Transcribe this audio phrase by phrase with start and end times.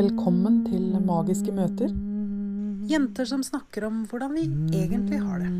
[0.00, 1.90] Velkommen til Magiske møter.
[2.88, 4.46] Jenter som snakker om hvordan vi
[4.78, 5.50] egentlig har det.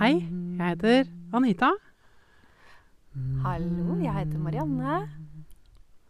[0.00, 0.08] Hei,
[0.58, 1.68] jeg heter Anita.
[3.44, 4.96] Hallo, jeg heter Marianne.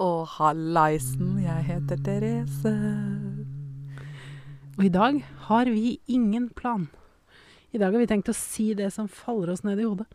[0.00, 2.74] Og hallaisen, jeg heter Therese.
[4.78, 6.88] Og i dag har vi ingen plan.
[7.76, 10.08] I dag har vi tenkt å si det som faller oss ned i hodet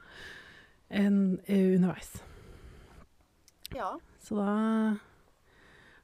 [0.90, 2.24] en, eh, underveis.
[3.76, 4.00] Ja.
[4.18, 5.02] Så da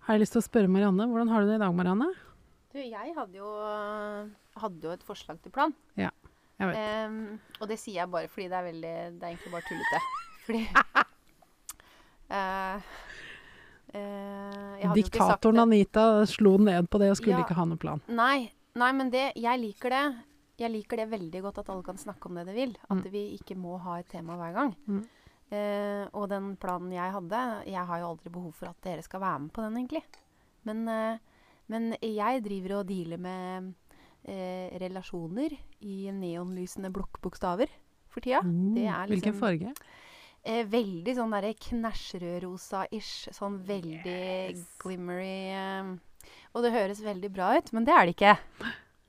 [0.09, 1.05] har jeg lyst til å spørre Marianne.
[1.09, 2.08] Hvordan har du det i dag, Marianne?
[2.73, 3.50] Du, jeg hadde jo,
[4.62, 5.73] hadde jo et forslag til plan.
[5.98, 6.09] Ja,
[6.59, 7.09] Jeg vet.
[7.09, 10.00] Um, og det sier jeg bare fordi det er veldig Det er egentlig bare tullete.
[10.50, 10.62] Fordi
[12.30, 12.81] uh,
[13.95, 15.62] uh, Diktatoren.
[15.64, 17.45] Anita slo ned på det og skulle Ja.
[17.45, 18.02] ikke ha noe plan.
[18.08, 20.03] Nei, nei, men det Jeg liker det.
[20.59, 22.73] Jeg liker det veldig godt at alle kan snakke om det de vil.
[22.89, 23.12] At Mm.
[23.12, 24.76] vi ikke må ha et tema hver gang.
[24.88, 25.05] Mm.
[25.52, 29.20] Eh, og den planen jeg hadde Jeg har jo aldri behov for at dere skal
[29.23, 30.03] være med på den, egentlig.
[30.70, 31.17] Men, eh,
[31.69, 33.73] men jeg driver og dealer med
[34.28, 37.69] eh, relasjoner i neonlysende blokkbokstaver
[38.09, 38.41] for tida.
[38.44, 39.08] Det Mm.
[39.08, 39.73] Hvilken liksom- farge?
[40.44, 43.30] Eh, veldig sånn derre knæsjrødrosa-ish.
[43.34, 44.78] Sånn veldig Yes.
[44.80, 46.00] glimmery
[46.56, 48.38] Og det høres veldig bra ut, men det er det ikke.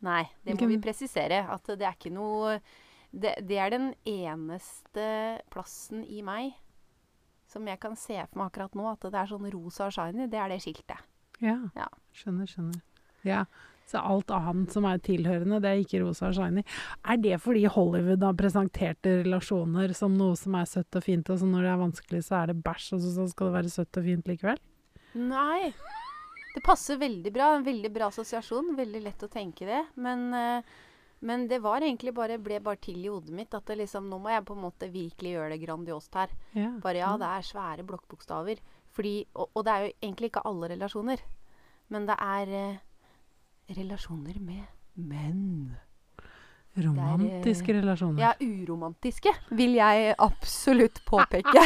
[0.03, 1.49] Nei, det må vi presisere.
[1.49, 2.61] At det er ikke noe
[3.11, 5.07] det, det er den eneste
[5.51, 6.53] plassen i meg
[7.51, 10.29] som jeg kan se for meg akkurat nå, at det er sånn rosa og shiny.
[10.31, 11.03] Det er det skiltet.
[11.43, 11.57] Ja.
[11.75, 11.89] Ja.
[12.15, 12.79] Skjønner, skjønner.
[13.27, 13.45] Ja.
[13.91, 16.63] Så alt annet som er tilhørende, det er ikke rosa og shiny.
[17.03, 21.41] Er det fordi Hollywood har presentert relasjoner som noe som er søtt og fint, og
[21.41, 23.99] så når det er vanskelig, så er det bæsj, og så skal det være søtt
[23.99, 24.63] og fint likevel?
[25.19, 25.73] Nei.
[26.55, 27.51] Det passer veldig bra.
[27.57, 28.73] En veldig bra assosiasjon.
[28.79, 29.83] Veldig lett å tenke det.
[30.03, 30.71] Men, eh,
[31.21, 34.19] men det var egentlig bare, ble bare til i hodet mitt at det liksom, nå
[34.23, 36.33] må jeg på en måte virkelig gjøre det grandiost her.
[36.57, 36.71] Ja.
[36.81, 38.63] Bare ja, det er svære blokkbokstaver.
[38.97, 41.23] Fordi, og, og det er jo egentlig ikke alle relasjoner.
[41.93, 42.81] Men det er eh,
[43.77, 44.65] relasjoner med
[44.97, 45.77] menn.
[46.81, 48.23] Romantiske relasjoner.
[48.23, 51.65] Ja, uromantiske, vil jeg absolutt påpeke.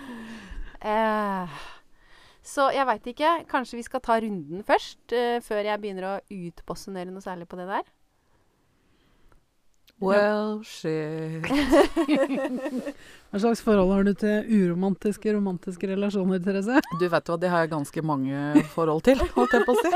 [0.94, 1.60] eh,
[2.46, 3.38] så jeg veit ikke.
[3.50, 7.58] Kanskje vi skal ta runden først, eh, før jeg begynner å utbasunere noe særlig på
[7.58, 7.96] det der?
[10.00, 11.44] Well, shit.
[13.30, 16.80] Hva slags forhold har du til uromantiske, romantiske relasjoner, Therese?
[16.98, 19.92] Du vet hva, det har jeg ganske mange forhold til, holdt jeg på å si.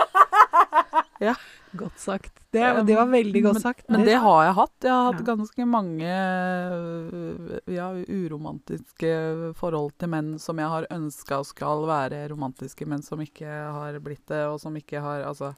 [1.25, 1.32] Ja.
[1.75, 2.31] Godt sagt.
[2.54, 3.88] Det, det var veldig godt sagt.
[3.91, 4.75] Men det har jeg hatt.
[4.87, 5.26] Jeg har hatt Ja.
[5.32, 9.10] ganske mange øh, ja, uromantiske
[9.59, 14.22] forhold til menn som jeg har ønska skal være romantiske, men som ikke har blitt
[14.31, 15.54] det, og som ikke har Altså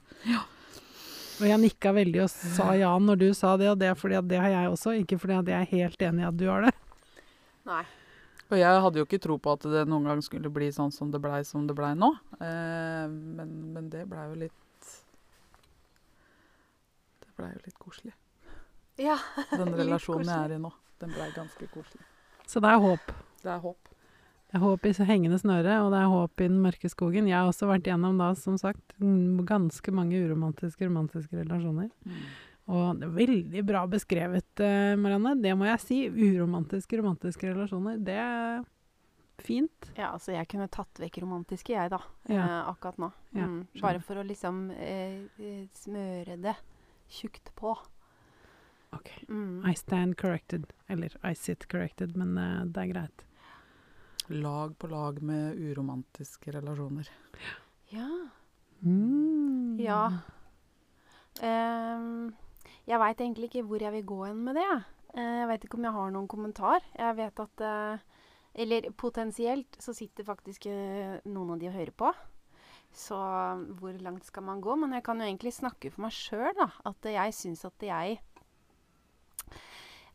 [1.37, 4.17] Og jeg nikka veldig og sa ja når du sa det, og det er fordi
[4.17, 4.95] at det har jeg også.
[5.03, 6.73] Ikke fordi at jeg er helt enig i at du har det.
[7.67, 7.83] Nei.
[8.47, 11.11] Og jeg hadde jo ikke tro på at det noen gang skulle bli sånn som
[11.11, 12.09] det blei som det blei nå.
[12.39, 14.93] Eh, men, men det blei jo litt
[17.25, 18.15] Det blei jo litt koselig.
[19.03, 19.17] Ja.
[19.51, 20.71] Den relasjonen jeg er i nå,
[21.03, 22.07] den blei ganske koselig.
[22.47, 23.11] Så det er håp.
[23.43, 23.86] Det er håp.
[24.47, 27.27] Det er håp i hengende snøre, og det er håp i den mørke skogen.
[27.27, 31.89] Jeg har også vært gjennom da, som sagt, mm, ganske mange uromantiske, romantiske relasjoner.
[32.71, 35.35] Og det er veldig bra beskrevet, eh, Marianne.
[35.43, 35.99] Det må jeg si.
[36.07, 37.99] Uromantiske, romantiske relasjoner.
[38.03, 38.63] Det er
[39.43, 39.91] fint.
[39.95, 41.99] Ja, altså jeg kunne tatt vekk romantiske, jeg, da.
[42.27, 42.41] Ja.
[42.43, 43.11] Eh, akkurat nå.
[43.35, 46.55] Mm, bare for å liksom eh, eh, smøre det
[47.19, 47.75] tjukt på.
[48.95, 49.11] Ok.
[49.27, 49.63] Mm.
[49.67, 50.71] I stand corrected.
[50.87, 53.26] Eller I sit corrected, men eh, det er greit.
[54.27, 57.07] Lag på lag med uromantiske relasjoner.
[57.93, 58.09] Ja.
[58.83, 59.77] Mm.
[59.79, 60.01] Ja.
[61.39, 62.33] Um,
[62.87, 64.65] jeg veit egentlig ikke hvor jeg vil gå hen med det.
[64.67, 64.81] jeg.
[65.15, 66.83] Eh, jeg vet ikke om jeg har noen kommentar.
[66.97, 68.05] Jeg vet at uh,
[68.57, 72.11] Eller potensielt så sitter faktisk uh, noen av de og hører på.
[72.91, 73.15] Så
[73.79, 74.75] hvor langt skal man gå?
[74.75, 76.71] Men jeg kan jo egentlig snakke for meg sjøl, da.
[76.83, 78.19] At jeg syns at jeg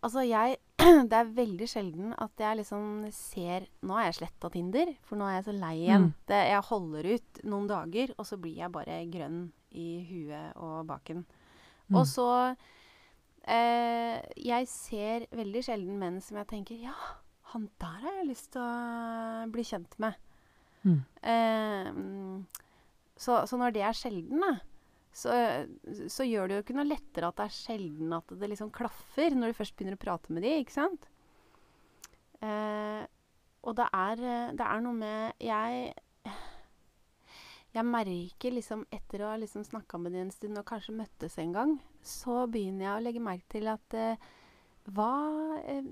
[0.03, 0.57] Altså, jeg
[1.11, 5.29] Det er veldig sjelden at jeg liksom ser Nå har jeg sletta Tinder, for nå
[5.29, 6.09] er jeg så lei igjen.
[6.09, 6.15] Mm.
[6.29, 9.43] Det, jeg holder ut noen dager, og så blir jeg bare grønn
[9.79, 11.25] i huet og baken.
[11.89, 11.99] Mm.
[11.99, 12.29] Og så
[13.49, 16.97] eh, Jeg ser veldig sjelden menn som jeg tenker Ja,
[17.53, 20.19] han der har jeg lyst til å bli kjent med.
[20.83, 21.01] Mm.
[21.33, 21.91] Eh,
[23.23, 24.57] så, så når det er sjelden, da,
[25.13, 25.33] så,
[26.09, 29.37] så gjør det jo ikke noe lettere at det er sjelden at det liksom klaffer,
[29.37, 31.09] når du først begynner å prate med de, ikke sant?
[32.43, 33.03] Eh,
[33.63, 34.23] og det er,
[34.59, 35.93] det er noe med Jeg
[37.73, 41.39] jeg merker liksom etter å ha liksom snakka med de en stund og kanskje møttes
[41.41, 41.71] en gang,
[42.05, 44.27] så begynner jeg å legge merke til at eh,
[44.93, 45.13] hva
[45.63, 45.87] eh,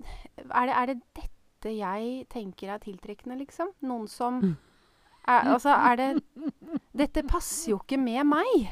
[0.44, 3.72] er, det, er det dette jeg tenker er tiltrekkende, liksom?
[3.86, 4.42] Noen som.
[5.28, 6.10] Er, altså, er det
[6.96, 8.70] Dette passer jo ikke med meg.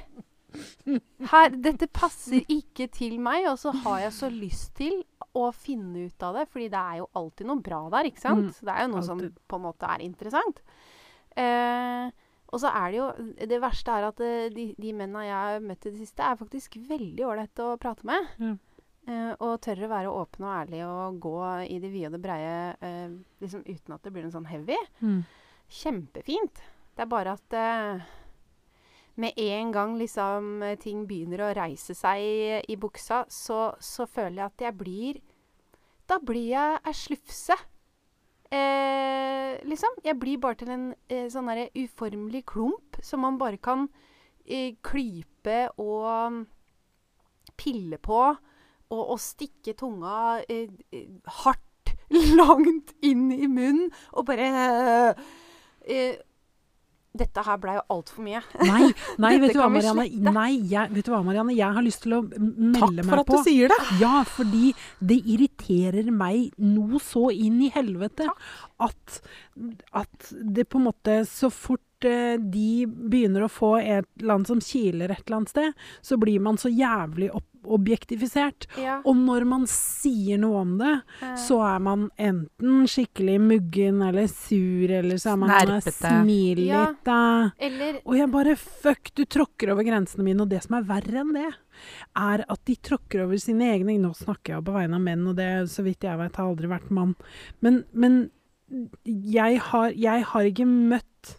[1.28, 5.02] Her, dette passer ikke til meg, og så har jeg så lyst til
[5.36, 8.48] å finne ut av det, fordi det er jo alltid noe bra der, ikke sant?
[8.48, 10.62] Mm, det er jo noe som på en måte er interessant.
[11.38, 12.08] Eh,
[12.48, 13.06] og så er det jo
[13.46, 16.40] Det verste er at eh, de, de mennene jeg har møtt i det siste, er
[16.40, 18.32] faktisk veldig ålreite å prate med.
[18.40, 18.56] Mm.
[19.08, 21.36] Eh, og tør å være åpne og ærlige og gå
[21.68, 23.12] i det vide og det breie eh,
[23.44, 24.76] liksom uten at det blir noe sånn heavy.
[25.04, 25.20] Mm.
[25.78, 26.64] Kjempefint.
[26.96, 28.08] Det er bare at eh,
[29.18, 34.06] med en gang liksom eh, ting begynner å reise seg i, i buksa, så, så
[34.06, 35.18] føler jeg at jeg blir
[36.08, 37.56] Da blir jeg ei slufse.
[38.48, 39.98] Eh, liksom.
[40.04, 43.90] Jeg blir bare til en eh, sånn derre uformelig klump som man bare kan
[44.46, 46.38] eh, klype og mm,
[47.60, 48.22] pille på.
[48.88, 51.10] Og, og stikke tunga eh, eh,
[51.42, 51.92] hardt
[52.40, 54.48] langt inn i munnen og bare
[57.18, 58.40] Dette her blei jo altfor mye.
[58.62, 58.90] Nei,
[59.24, 60.04] nei vet, du hva, Marianne?
[60.32, 61.56] Nei, jeg, vet du hva, Marianne?
[61.58, 63.78] Jeg har lyst til å m- melde Takk meg for at du sier det.
[64.02, 64.72] Ja, fordi
[65.12, 68.28] det irriterer meg noe så inn i helvete
[68.88, 69.20] at,
[70.04, 74.60] at det på en måte Så fort de begynner å få et eller annet som
[74.62, 78.66] kiler et eller annet sted, så blir man så jævlig opp objektifisert.
[78.80, 78.98] Ja.
[79.04, 81.32] Og når man sier noe om det, ja.
[81.40, 86.12] så er man enten skikkelig muggen eller sur, eller så er man Snerpete.
[86.22, 86.84] smil Ja.
[86.88, 87.02] litt.
[87.04, 87.50] da.
[87.58, 90.40] Eller Og jeg bare Fuck, du tråkker over grensene mine.
[90.42, 91.50] Og det som er verre enn det,
[92.16, 95.36] er at de tråkker over sine egne Nå snakker jeg på vegne av menn, og
[95.36, 97.14] det, så vidt jeg vet, har aldri vært mann.
[97.60, 98.30] Men, men
[99.04, 101.37] jeg, har, jeg har ikke møtt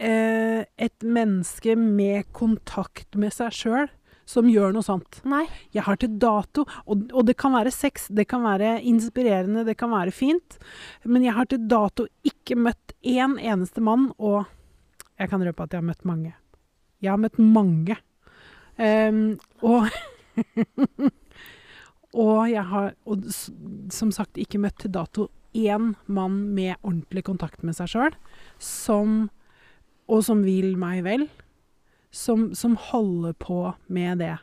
[0.00, 3.90] eh, et menneske med kontakt med seg sjøl
[4.30, 5.18] som gjør noe sånt.
[5.26, 5.44] Nei.
[5.74, 9.74] Jeg har til dato, og, og det kan være sex, det kan være inspirerende, det
[9.80, 10.58] kan være fint,
[11.02, 14.44] men jeg har til dato ikke møtt én eneste mann, og
[15.18, 16.36] jeg kan røpe at jeg har møtt mange.
[17.02, 17.98] Jeg har møtt mange.
[18.80, 19.34] Um,
[19.66, 19.90] og
[22.10, 23.26] Og jeg har, og
[23.94, 28.16] som sagt, ikke møtt til dato én mann med ordentlig kontakt med seg sjøl,
[28.58, 29.28] som
[30.10, 31.28] Og som vil meg vel
[32.10, 34.36] som, som holder på med det.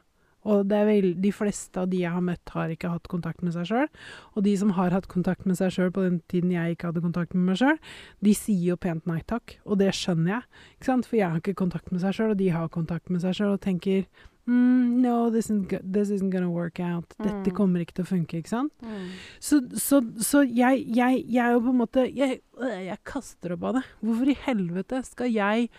[0.47, 3.43] Og det er vel, de fleste av de jeg har møtt, har ikke hatt kontakt
[3.43, 3.89] med seg sjøl.
[4.37, 7.03] Og de som har hatt kontakt med seg sjøl på den tiden jeg ikke hadde
[7.03, 7.81] kontakt med meg sjøl,
[8.23, 9.57] de sier jo pent nei takk.
[9.67, 10.47] Og det skjønner jeg,
[10.87, 13.57] for jeg har ikke kontakt med seg sjøl, og de har kontakt med seg sjøl
[13.57, 14.07] og tenker
[14.47, 17.13] mm, No, this isn't, go- this isn't gonna work out.
[17.21, 17.55] Dette Mm.
[17.55, 18.71] kommer ikke til å funke, ikke sant?
[18.81, 19.09] Mm.
[19.39, 23.53] Så, så, så jeg, jeg, jeg er jo på en måte jeg, øh, jeg kaster
[23.53, 23.83] opp av det.
[24.03, 25.69] Hvorfor i helvete skal jeg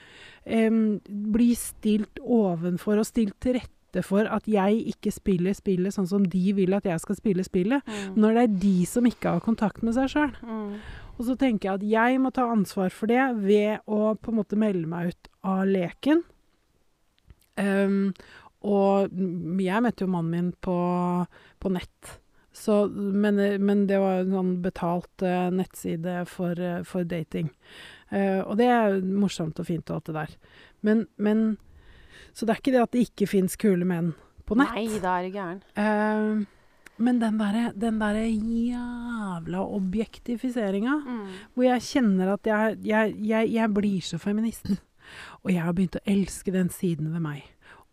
[0.46, 6.06] em, bli stilt ovenfor og stilt til rette for at jeg ikke spiller spillet sånn
[6.06, 8.16] som de vil at jeg skal spille spillet, Mm.
[8.20, 10.32] når det er de som ikke har kontakt med seg sjøl?
[10.44, 10.74] Mm.
[11.18, 14.36] Og så tenker jeg at jeg må ta ansvar for det ved å på en
[14.38, 16.22] måte melde meg ut av leken.
[17.58, 18.12] Em,
[18.66, 19.12] og
[19.62, 20.78] jeg møtte jo mannen min på,
[21.62, 22.18] på nett.
[22.58, 27.52] Så, men, men det var en sånn betalt uh, nettside for, uh, for dating.
[28.10, 30.32] Uh, og det er morsomt og fint og alt det der.
[30.82, 31.44] Men, men
[32.34, 34.14] Så det er ikke det at det ikke fins kule menn
[34.48, 34.74] på nett.
[34.74, 36.46] Nei, da er du gæren.
[36.98, 41.26] Men den derre den derre jævla objektifiseringa Mm.
[41.54, 44.66] hvor jeg kjenner at jeg, jeg, jeg, jeg blir så feminist.
[45.44, 47.44] Og jeg har begynt å elske den siden ved meg.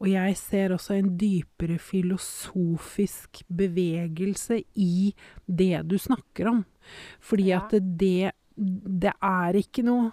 [0.01, 5.13] Og jeg ser også en dypere filosofisk bevegelse i
[5.47, 6.65] det du snakker om.
[7.21, 7.61] Fordi Ja.
[7.63, 10.11] at det Det er ikke noe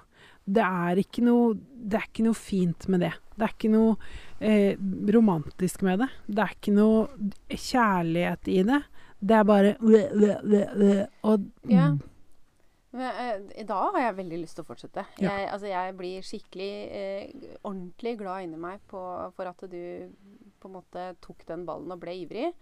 [0.51, 3.12] det er ikke noe Det er ikke noe fint med det.
[3.39, 3.97] Det er ikke noe
[4.41, 4.77] eh,
[5.15, 6.09] romantisk med det.
[6.29, 7.09] Det er ikke noe
[7.49, 8.83] kjærlighet i det.
[9.23, 9.77] Det er bare
[11.23, 11.93] Og Ja.
[12.93, 15.05] Men, eh, da har jeg veldig lyst til å fortsette.
[15.23, 15.33] Ja.
[15.33, 19.01] Jeg, altså, jeg blir skikkelig eh, ordentlig glad inni meg på,
[19.37, 19.83] for at du
[20.61, 22.53] på en måte tok den ballen og ble ivrig.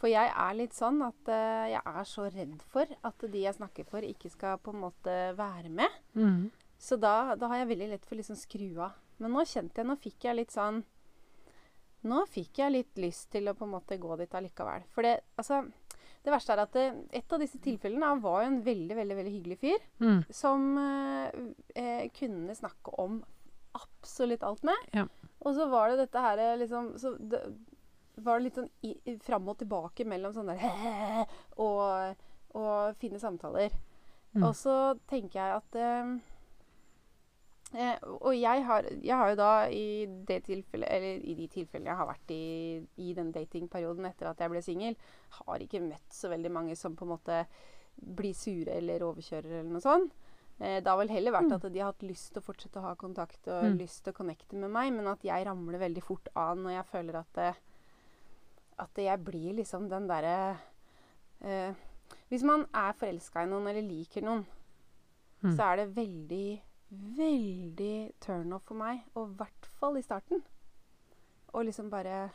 [0.00, 3.56] For jeg er litt sånn at eh, jeg er så redd for at de jeg
[3.58, 6.02] snakker for, ikke skal på en måte være med.
[6.18, 6.44] mm.
[6.84, 8.96] Så da, da har jeg veldig lett for å liksom skru av.
[9.22, 10.80] Men nå kjente jeg Nå fikk jeg litt sånn
[12.04, 14.82] Nå fikk jeg litt lyst til å på en måte gå dit allikevel.
[14.92, 15.62] For det, altså,
[16.24, 16.84] det verste er at det,
[17.20, 20.22] et av disse tilfellene han var jo en veldig, veldig veldig hyggelig fyr Mm.
[20.32, 21.38] som eh,
[21.76, 23.18] eh, kunne snakke om
[23.76, 24.88] absolutt alt med.
[24.96, 25.04] Ja.
[25.44, 27.40] Og så var det dette her eh, liksom så det,
[28.16, 31.26] var det litt sånn i- fram og tilbake mellom sånn der
[31.64, 32.14] og,
[32.54, 33.74] og fine samtaler.
[34.34, 34.44] Mm.
[34.48, 34.76] Og så
[35.10, 36.14] tenker jeg at eh,
[37.74, 41.90] eh, Og jeg har, jeg har jo da i det tilfellet Eller i de tilfellene
[41.90, 42.42] jeg har vært i
[42.96, 44.96] i den datingperioden etter at jeg ble singel,
[45.30, 47.46] har ikke møtt så veldig mange som på en måte
[47.96, 50.12] blir sure eller overkjører eller noe sånt.
[50.60, 51.54] Eh, det har vel heller vært Mm.
[51.54, 53.78] at de har hatt lyst til å fortsette å ha kontakt og Mm.
[53.78, 56.86] lyst til å connecte med meg, men at jeg ramler veldig fort av når jeg
[56.92, 57.54] føler at det,
[58.78, 60.56] at jeg blir liksom den derre
[61.42, 61.74] eh,
[62.30, 64.46] Hvis man er forelska i noen eller liker noen,
[65.42, 65.56] Mm.
[65.56, 66.60] så er det veldig,
[67.16, 70.42] veldig turnoff for meg, og i hvert fall i starten.
[71.54, 72.30] Og liksom bare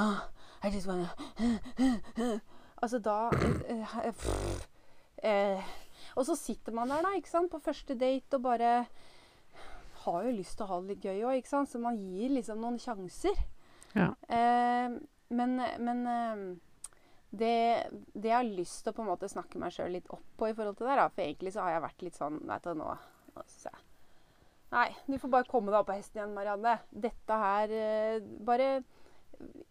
[0.00, 0.22] ah,
[0.64, 1.08] I just wanna
[2.82, 3.28] Altså da
[3.68, 4.68] eh, eh, pff,
[5.22, 5.72] eh,
[6.16, 8.72] Og så sitter man der, da, ikke sant, på første date og bare
[10.02, 11.70] har jo lyst til å ha det litt gøy òg, ikke sant.
[11.70, 13.36] Så man gir liksom noen sjanser.
[13.94, 14.08] Ja.
[14.26, 14.96] Eh,
[15.32, 16.42] men men eh,
[17.30, 17.54] det,
[18.12, 20.50] det jeg har lyst til å på en måte snakke meg sjøl litt opp på
[20.50, 22.74] i forhold til det, da, for egentlig så har jeg vært litt sånn Vet du,
[22.82, 22.90] nå,
[23.36, 23.81] nå synes jeg
[24.72, 26.78] Nei, du får bare komme deg opp på hesten igjen, Marianne.
[26.90, 28.68] Dette her eh, Bare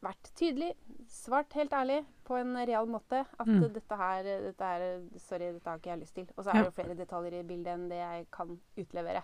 [0.04, 0.74] vært tydelig,
[1.10, 3.22] svart helt ærlig, på en real måte.
[3.40, 3.70] At Mm.
[3.74, 6.28] dette her dette er, Sorry, dette har ikke jeg lyst til.
[6.38, 6.64] Og så er Ja.
[6.64, 9.24] det flere detaljer i bildet enn det jeg kan utlevere.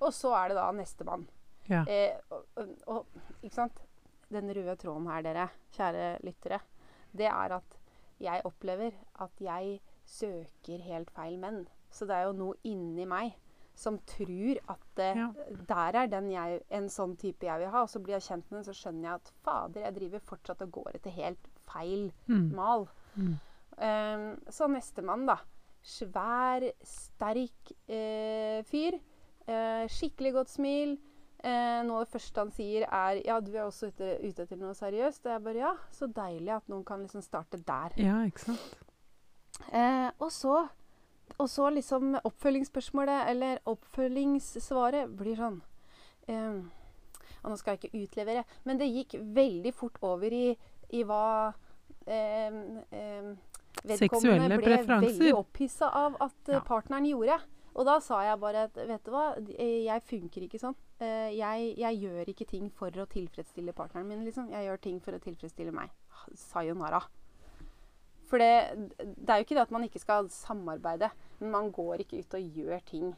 [0.00, 1.26] Og så er det da nestemann.
[1.68, 1.84] Ja.
[1.86, 3.06] Eh, og, og, og
[3.42, 3.80] ikke sant?
[4.30, 6.60] Den røde tråden her, dere, kjære lyttere,
[7.12, 7.78] det er at
[8.20, 11.66] jeg opplever at jeg søker helt feil menn.
[11.90, 13.34] Så det er jo noe inni meg
[13.80, 15.28] som tror at eh, Ja.
[15.68, 17.82] der er den jeg, en sånn type jeg vil ha.
[17.82, 20.62] Og så blir jeg kjent med den, så skjønner jeg at fader, jeg driver fortsatt
[20.66, 22.50] og går etter helt feil Mm.
[22.54, 22.88] mal.
[23.16, 23.38] Mm.
[23.80, 25.38] Um, så nestemann, da.
[25.82, 28.98] Svær, sterk eh, fyr.
[29.48, 30.98] Eh, skikkelig godt smil.
[31.42, 34.56] Eh, noe av det første han sier, er 'Ja, du er også ute, ute etter
[34.58, 37.96] noe seriøst?' Og jeg bare 'Ja, så deilig at noen kan liksom starte der'.
[37.96, 38.76] Ja, ikke sant.
[39.72, 40.68] Eh, og så
[41.38, 45.60] Og så liksom oppfølgingsspørsmålet, eller oppfølgingssvaret, blir sånn
[46.28, 46.60] eh,
[47.42, 50.56] Og nå skal jeg ikke utlevere, men det gikk veldig fort over i,
[50.92, 51.52] i hva
[52.06, 52.58] eh,
[52.92, 53.30] eh,
[53.86, 56.60] Vedkommende ble veldig opphissa av at eh, Ja.
[56.66, 57.38] partneren gjorde.
[57.78, 60.74] Og da sa jeg bare at vet du hva, eh, jeg funker ikke sånn.
[61.00, 64.50] Eh, jeg, jeg gjør ikke ting for å tilfredsstille partneren min, liksom.
[64.50, 65.88] Jeg gjør ting for å tilfredsstille meg.
[66.34, 67.00] Sayonara.
[68.30, 71.10] For det, det er jo ikke det at man ikke skal samarbeide,
[71.40, 73.10] men man går ikke ut og gjør ting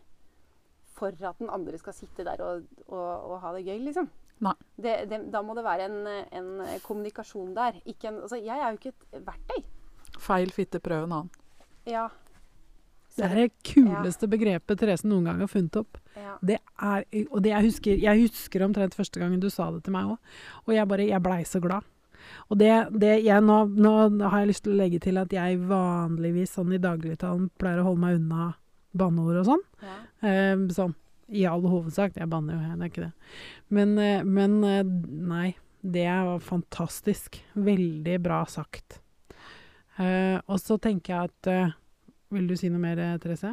[0.96, 4.08] for at den andre skal sitte der og, og, og ha det gøy, liksom.
[4.42, 4.54] Nei.
[4.76, 6.00] Det, det, da må det være en,
[6.34, 6.50] en
[6.82, 7.78] kommunikasjon der.
[7.86, 9.62] Ikke en, altså, jeg er jo ikke et verktøy.
[10.22, 11.38] Feil fitte, prøv en annen.
[11.88, 12.08] Ja.
[13.12, 15.98] Det er det kuleste begrepet Therese noen gang har funnet opp.
[16.16, 16.38] ja.
[16.40, 19.94] Det er, og det jeg husker, jeg husker omtrent første gangen du sa det til
[19.94, 20.36] meg òg.
[20.64, 21.86] Og jeg bare, jeg blei så glad.
[22.50, 22.72] Og det,
[23.02, 26.74] det jeg nå, nå har jeg lyst til å legge til at jeg vanligvis sånn
[26.76, 28.50] i dagligtalen pleier å holde meg unna
[28.92, 29.64] banneord og sånn.
[29.84, 30.00] ja.
[30.22, 30.96] Eh, sånn
[31.32, 32.16] i all hovedsak.
[32.18, 33.12] Jeg banner jo, det er ikke det.
[33.72, 34.82] Men, eh, men eh,
[35.32, 37.40] nei, det var fantastisk.
[37.54, 39.00] Veldig bra sagt.
[39.98, 41.78] Eh, og så tenker jeg at eh,
[42.32, 43.50] Vil du si noe mer, Therese?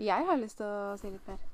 [0.00, 1.47] Jeg har lyst til å si litt mer.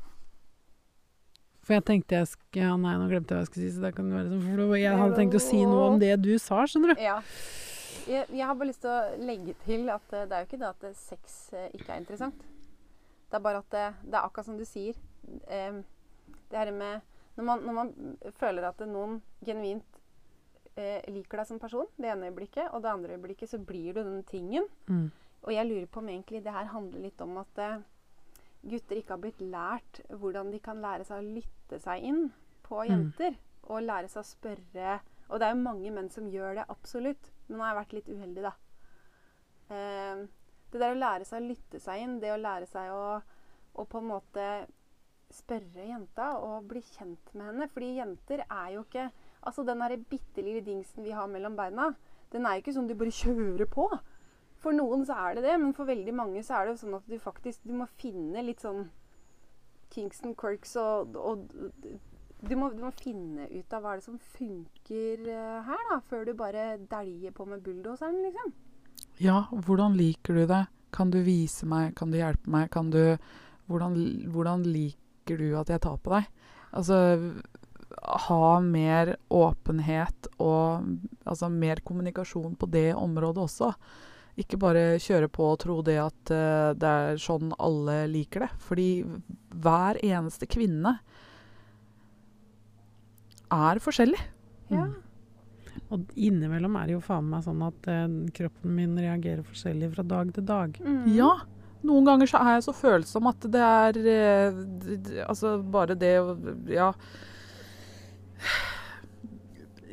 [1.65, 3.85] For jeg tenkte jeg sk Ja, nei, nå glemte jeg hva jeg skulle si, så
[3.87, 6.35] da kan det være sånn for Jeg hadde tenkt å si noe om det du
[6.43, 7.05] sa, skjønner du.
[7.05, 7.21] Ja.
[8.05, 10.61] Jeg, jeg har bare lyst til å legge til at eh, det er jo ikke
[10.61, 12.45] det at eh, sex eh, ikke er interessant.
[13.31, 14.99] Det er bare at det, det er akkurat som du sier.
[15.25, 17.01] det her med
[17.35, 17.93] når man, når man
[18.39, 20.01] føler at noen genuint
[21.11, 24.23] liker deg som person det ene øyeblikket, og det andre øyeblikket så blir du den
[24.29, 24.69] tingen.
[24.87, 25.09] Mm.
[25.43, 27.63] Og jeg lurer på om egentlig det her handler litt om at
[28.71, 32.33] gutter ikke har blitt lært hvordan de kan lære seg å lytte seg inn
[32.65, 32.89] på Mm.
[32.91, 33.37] jenter.
[33.69, 37.31] Og lære seg å spørre Og det er jo mange menn som gjør det, absolutt.
[37.49, 38.51] Men nå har jeg vært litt uheldig, da.
[39.71, 40.27] Eh,
[40.71, 43.23] det der å lære seg å lytte seg inn, det å lære seg å,
[43.75, 44.67] å på en måte
[45.33, 47.69] spørre jenta og bli kjent med henne.
[47.73, 49.11] Fordi jenter er jo ikke
[49.45, 51.91] Altså den derre bitte lille dingsen vi har mellom beina,
[52.33, 53.85] den er jo ikke sånn du bare kjører på.
[54.65, 56.99] For noen så er det det, men for veldig mange så er det jo sånn
[56.99, 58.87] at du faktisk du må finne litt sånn
[59.93, 64.17] Kingston Quirks og, og du, må, du må finne ut av hva er det som
[64.35, 68.55] funker eh, her, da, før du bare dæljer på med bulldoseren, liksom.
[69.23, 70.65] Ja, hvordan liker du det?
[70.95, 71.93] Kan du vise meg?
[71.99, 72.71] Kan du hjelpe meg?
[72.75, 73.17] Kan du
[73.65, 73.95] Hvordan,
[74.29, 76.27] hvordan liker du at jeg tar på deg?
[76.77, 76.99] Altså
[78.03, 80.85] ha mer åpenhet og
[81.25, 83.71] altså mer kommunikasjon på det området også.
[84.41, 88.51] Ikke bare kjøre på og tro det at uh, det er sånn alle liker det.
[88.67, 88.89] Fordi
[89.63, 90.97] hver eneste kvinne
[93.55, 94.19] er forskjellig.
[94.73, 94.89] Ja.
[94.89, 95.01] Mm.
[95.95, 100.03] Og innimellom er det jo faen meg sånn at uh, kroppen min reagerer forskjellig fra
[100.17, 100.79] dag til dag.
[100.83, 101.05] Mm.
[101.15, 101.33] Ja.
[101.85, 106.15] Noen ganger så er jeg så følsom at det er d- Altså bare det
[106.73, 106.91] Ja.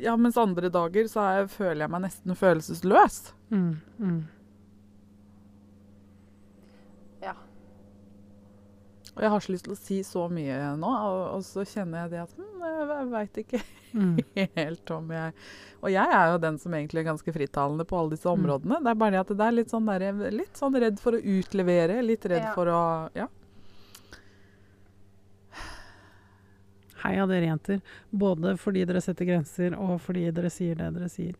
[0.02, 3.20] Ja, mens andre dager så er, føler jeg meg nesten følelsesløs.
[3.54, 4.20] Mm, mm.
[7.22, 7.34] Ja.
[9.14, 12.04] Og jeg har så lyst til å si så mye nå, og, og så kjenner
[12.06, 14.14] jeg det at hm, jeg veit ikke Mm.
[14.56, 15.34] helt om jeg
[15.84, 18.38] Og jeg er jo den som egentlig er ganske frittalende på alle disse Mm.
[18.40, 18.78] områdene.
[18.80, 21.20] Det er bare det at det er litt sånn, der, litt sånn redd for å
[21.20, 22.54] utlevere, litt redd Ja.
[22.56, 22.78] for å
[23.14, 23.26] Ja.
[27.02, 27.80] Heia dere jenter.
[28.10, 31.38] Både fordi dere setter grenser, og fordi dere sier det dere sier.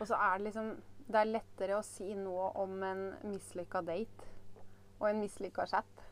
[0.00, 0.70] Og så er det liksom
[1.10, 4.28] Det er lettere å si noe om en mislykka date
[5.00, 6.04] og en mislykka chat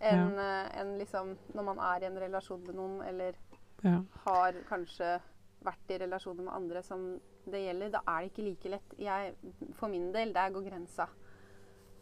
[0.00, 0.68] enn ja.
[0.78, 3.36] en liksom når man er i en relasjon med noen, eller
[3.84, 4.00] Ja.
[4.24, 5.20] har kanskje
[5.62, 7.90] vært i relasjoner med andre som det gjelder.
[7.90, 8.94] Da er det ikke like lett.
[8.98, 9.34] Jeg,
[9.74, 11.08] for min del, der går grensa.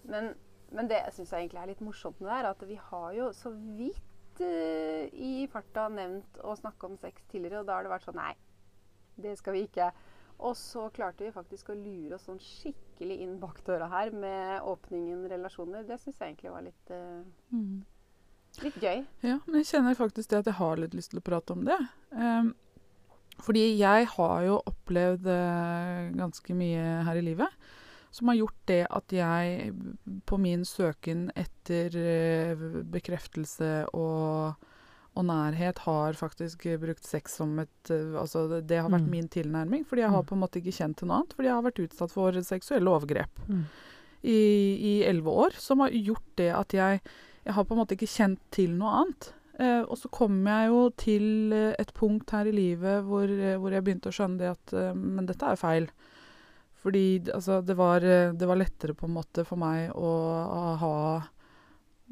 [0.04, 0.34] Men,
[0.72, 3.30] men det syns jeg egentlig er litt morsomt med det her, at vi har jo
[3.32, 4.05] så vidt
[4.44, 8.18] eh, i farta nevnt å snakke om sex tidligere, og da har det vært sånn
[8.20, 8.34] Nei,
[9.22, 9.90] det skal vi ikke.
[10.44, 14.66] Og så klarte vi faktisk å lure oss sånn skikkelig inn bak døra her med
[14.68, 15.86] åpningen relasjoner.
[15.88, 19.02] Det syns jeg egentlig var litt, eh, litt gøy.
[19.24, 21.64] Ja, men jeg kjenner faktisk det at jeg har litt lyst til å prate om
[21.64, 21.78] det.
[22.12, 22.52] Um,
[23.44, 27.65] fordi jeg har jo opplevd uh, ganske mye her i livet
[28.10, 29.72] som har gjort det at jeg
[30.26, 32.54] på min søken etter eh,
[32.96, 34.54] bekreftelse og,
[35.16, 39.10] og nærhet har faktisk brukt sex som et eh, Altså det, har vært Mm.
[39.10, 40.26] min tilnærming, fordi jeg har Mm.
[40.28, 41.34] på en måte ikke kjent til noe annet.
[41.36, 43.64] Fordi jeg har vært utsatt for seksuelle overgrep Mm.
[44.24, 47.00] i elleve år, som har gjort det at jeg,
[47.44, 49.32] jeg har på en måte ikke kjent til noe annet.
[49.58, 53.26] Eh, og så kom jeg jo til eh, et punkt her i livet hvor,
[53.58, 55.86] hvor jeg begynte å skjønne det at Men dette er feil.
[56.86, 60.74] Fordi altså, det, var, eh, det var lettere på en måte for meg å, å,
[60.78, 61.22] ha,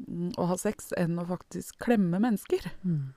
[0.03, 2.59] mm, å ha sex enn å faktisk klemme mennesker.
[2.83, 3.13] Mm.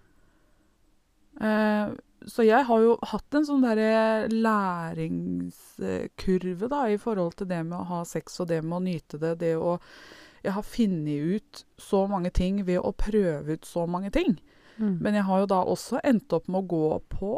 [1.43, 1.89] Eh,
[2.31, 7.79] så jeg har jo hatt en sånn derre læringskurve da, i forhold til det med
[7.81, 9.33] å ha sex og det med å nyte det.
[9.43, 9.71] Det å
[10.47, 14.39] Jeg har funnet ut så mange ting ved å prøve ut så mange ting.
[14.79, 14.99] Mm.
[15.03, 17.31] Men jeg har jo da også endt opp med å gå på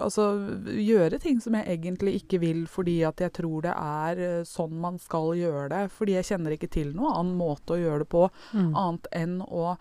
[0.00, 0.22] Altså
[0.64, 4.78] gjøre ting som jeg egentlig ikke vil fordi at jeg tror det er eh, sånn
[4.80, 5.82] man skal gjøre det.
[5.92, 8.72] Fordi jeg kjenner ikke til noen annen måte å gjøre det på Mm.
[8.76, 9.76] annet enn å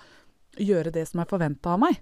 [0.60, 2.02] gjøre det som er forventa av meg.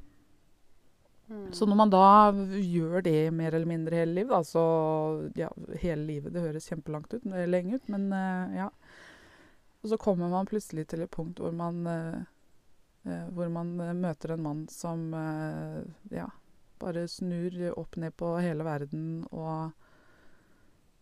[1.30, 1.48] Mm.
[1.54, 5.48] Så når man da gjør det mer eller mindre hele livet, altså ja,
[5.82, 8.70] hele livet Det høres kjempelangt ut, eh, lenge ut, men eh, ja.
[9.84, 11.86] Og så kommer man plutselig til et punkt hvor man
[13.04, 15.82] Hvor man eh, møter en mann som eh,
[16.16, 16.30] ja,
[16.80, 19.74] bare snur opp ned på hele verden, og,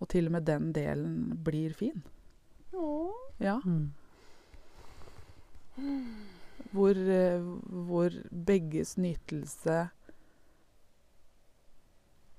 [0.01, 2.01] og til og med den delen blir fin.
[2.73, 3.13] Åh.
[3.41, 3.59] Ja.
[3.65, 3.91] Mm.
[6.71, 7.41] Hvor, eh,
[7.87, 9.79] hvor begges nytelse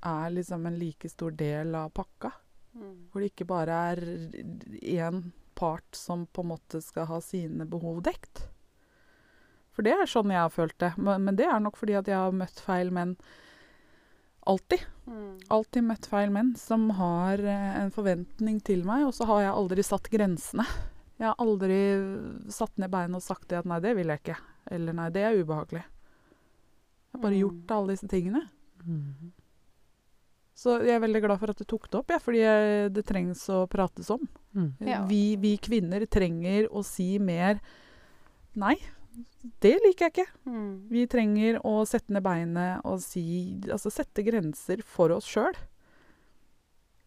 [0.03, 2.33] er liksom en like stor del av pakka.
[2.73, 2.95] Mm.
[3.13, 4.03] Hvor det ikke bare er
[4.81, 5.23] én
[5.55, 8.49] part som på en måte skal ha sine behov dekt.
[9.73, 10.93] For det er sånn jeg har følt det.
[11.01, 13.15] Men, men det er nok fordi at jeg har møtt feil menn
[14.47, 14.83] alltid.
[15.07, 15.39] Mm.
[15.55, 19.55] Alltid møtt feil menn som har eh, en forventning til meg, og så har jeg
[19.57, 20.67] aldri satt grensene.
[21.23, 21.79] Jeg har aldri
[22.51, 24.39] satt ned beina og sagt det at nei, det vil jeg ikke.
[24.75, 25.85] Eller nei, det er ubehagelig.
[25.87, 27.41] Jeg har bare Mm.
[27.45, 28.41] gjort alle disse tingene.
[28.83, 29.31] Mm.
[30.63, 32.43] Så jeg er veldig glad for at du tok det opp, ja, fordi
[32.93, 34.27] det trengs å prates om.
[34.57, 34.71] Mm.
[34.87, 35.01] Ja.
[35.09, 37.61] Vi, vi kvinner trenger å si mer
[38.55, 38.75] Nei,
[39.63, 40.27] det liker jeg ikke.
[40.49, 40.73] Mm.
[40.93, 43.25] Vi trenger å sette ned beinet og si
[43.69, 45.57] Altså sette grenser for oss sjøl.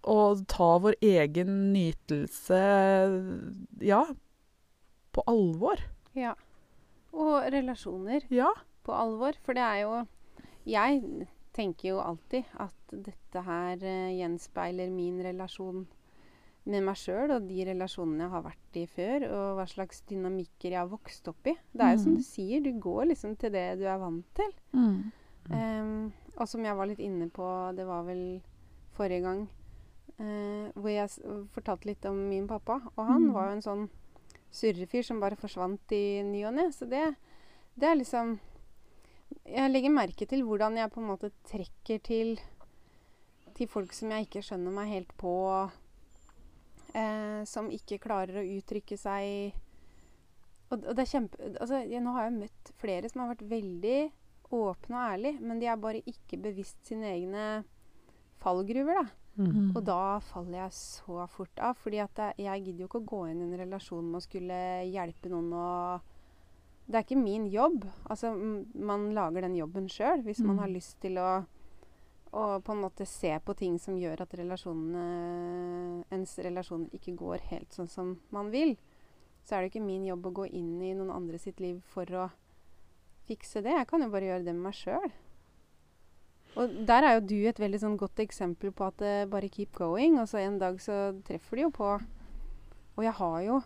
[0.06, 2.60] Og ta vår egen nytelse
[3.82, 4.04] Ja,
[5.16, 5.82] på alvor.
[6.14, 6.36] Ja.
[7.16, 8.52] Og relasjoner Ja.
[8.86, 9.34] på alvor.
[9.44, 10.08] For det er jo
[10.66, 15.86] Jeg tenker jo alltid at dette her eh, gjenspeiler min relasjon
[16.66, 20.72] med meg sjøl og de relasjonene jeg har vært i før, og hva slags dynamikker
[20.74, 21.54] jeg har vokst opp i.
[21.74, 22.18] Det er jo som Mm.
[22.18, 24.52] du sier, du går liksom til det du er vant til.
[24.74, 25.12] Mm.
[25.52, 27.46] Um, og som jeg var litt inne på,
[27.78, 28.42] det var vel
[28.98, 29.48] forrige gang,
[30.20, 31.10] uh, hvor jeg
[31.54, 32.82] fortalte litt om min pappa.
[32.98, 33.34] Og han Mm.
[33.34, 33.90] var jo en sånn
[34.52, 36.72] surrefyr som bare forsvant i ny og ne.
[36.72, 37.16] Så det,
[37.78, 38.40] det er liksom
[39.46, 42.40] Jeg legger merke til hvordan jeg på en måte trekker til
[43.56, 45.72] til folk som jeg ikke skjønner meg helt på.
[46.96, 49.56] Eh, som ikke klarer å uttrykke seg
[50.72, 51.40] og, og det er kjempe...
[51.60, 53.98] Altså, jeg, nå har jeg møtt flere som har vært veldig
[54.56, 57.46] åpne og ærlige, men de er bare ikke bevisst sine egne
[58.42, 59.06] fallgruver, da.
[59.36, 59.74] Mm.
[59.76, 63.42] Og da faller jeg så fort av, fordi jeg, gidder jo ikke å gå inn
[63.42, 65.70] i en relasjon med å skulle hjelpe noen å
[66.86, 67.84] Det er ikke min jobb.
[68.14, 68.32] Altså,
[68.78, 70.60] man lager den jobben sjøl hvis man Mm.
[70.62, 71.30] har lyst til å
[72.36, 77.72] og på en måte se på ting som gjør at ens relasjoner ikke går helt
[77.76, 78.76] sånn som man vil.
[79.46, 82.10] Så er det ikke min jobb å gå inn i noen andre sitt liv for
[82.12, 82.26] å
[83.30, 83.78] fikse det.
[83.78, 85.12] Jeg kan jo bare gjøre det med meg sjøl.
[86.56, 89.76] Og der er jo du et veldig sånn godt eksempel på at det bare keep
[89.76, 90.20] going.
[90.20, 91.90] Og så en dag så treffer de jo på.
[92.96, 93.62] Og jeg har jo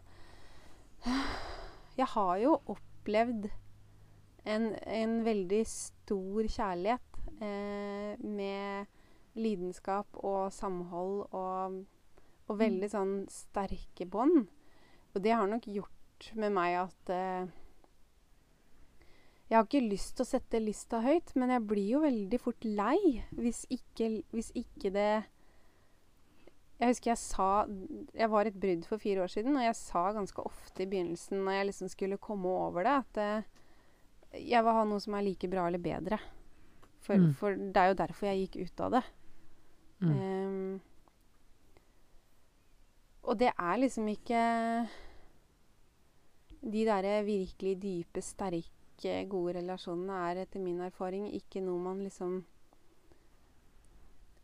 [1.99, 3.49] Jeg har jo opplevd
[4.47, 7.08] en, en veldig stor kjærlighet
[7.41, 11.79] eh, med lidenskap og samhold og,
[12.49, 14.47] og veldig sånn sterke bånd.
[15.13, 17.49] Og det har nok gjort med meg at eh,
[19.49, 22.65] jeg har ikke lyst til å sette lista høyt, men jeg blir jo veldig fort
[22.67, 22.99] lei
[23.33, 25.11] hvis ikke, hvis ikke det
[26.79, 27.47] Jeg husker jeg sa
[28.13, 31.41] Jeg var et brudd for fire år siden, og jeg sa ganske ofte i begynnelsen
[31.41, 33.47] når jeg liksom skulle komme over det, at eh,
[34.37, 36.21] jeg vil ha noe som er like bra eller bedre.
[37.09, 37.31] For, Mm.
[37.33, 39.03] for det er jo derfor jeg gikk ut av det.
[39.99, 40.11] Mm.
[40.13, 40.81] Um,
[43.23, 44.43] og det er liksom ikke
[46.61, 52.45] De derre virkelig dype, sterke, gode relasjonene er etter min erfaring ikke noe man liksom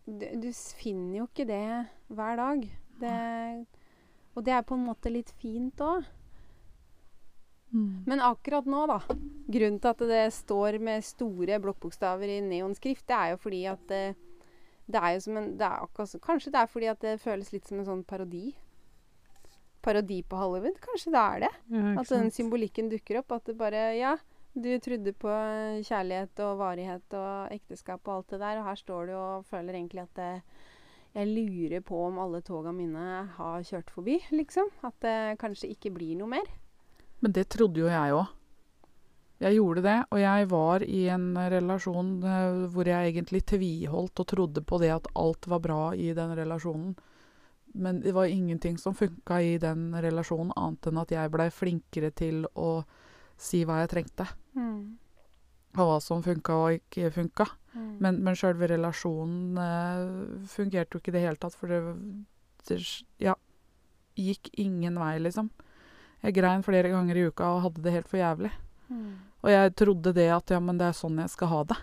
[0.08, 0.50] Du, du
[0.80, 1.64] finner jo ikke det
[2.08, 2.68] hver dag.
[3.00, 3.16] Det,
[4.36, 6.06] og det er på en måte litt fint òg.
[7.76, 8.04] Mm.
[8.08, 9.02] Men akkurat nå, da
[9.52, 13.82] Grunnen til at det står med store blokkbokstaver i neonskrift, det er jo fordi at
[13.92, 14.04] det,
[14.90, 17.52] det er jo som en det er akkurat, Kanskje det er fordi at det føles
[17.54, 18.48] litt som en sånn parodi.
[19.86, 20.80] Parodi på Hollywood.
[20.82, 21.52] Kanskje det er det.
[21.76, 23.36] Ja, At den symbolikken dukker opp.
[23.38, 24.16] At det bare Ja,
[24.56, 25.36] du trodde på
[25.86, 29.76] kjærlighet og varighet og ekteskap og alt det der, og her står du og føler
[29.76, 30.32] egentlig at det,
[31.16, 34.72] jeg lurer på om alle toga mine har kjørt forbi, liksom.
[34.88, 36.50] At det kanskje ikke blir noe mer.
[37.26, 38.28] Men det trodde jo jeg òg.
[39.42, 44.28] Jeg gjorde det, og jeg var i en relasjon eh, hvor jeg egentlig tviholdt og
[44.30, 46.94] trodde på det at alt var bra i den relasjonen.
[47.74, 52.14] Men det var ingenting som funka i den relasjonen, annet enn at jeg blei flinkere
[52.14, 52.70] til å
[53.42, 54.30] si hva jeg trengte.
[54.54, 54.96] Mm.
[55.76, 57.50] Og hva som funka og ikke funka.
[57.74, 57.92] Mm.
[58.06, 61.82] Men, men sjølve relasjonen eh, fungerte jo ikke i det hele tatt, for det,
[62.70, 62.80] det
[63.18, 63.34] ja,
[64.14, 65.50] gikk ingen vei, liksom.
[66.24, 68.52] Jeg grein flere ganger i uka og hadde det helt for jævlig.
[68.88, 69.12] Mm.
[69.46, 71.78] Og jeg trodde det at ja, men det er sånn jeg skal ha det.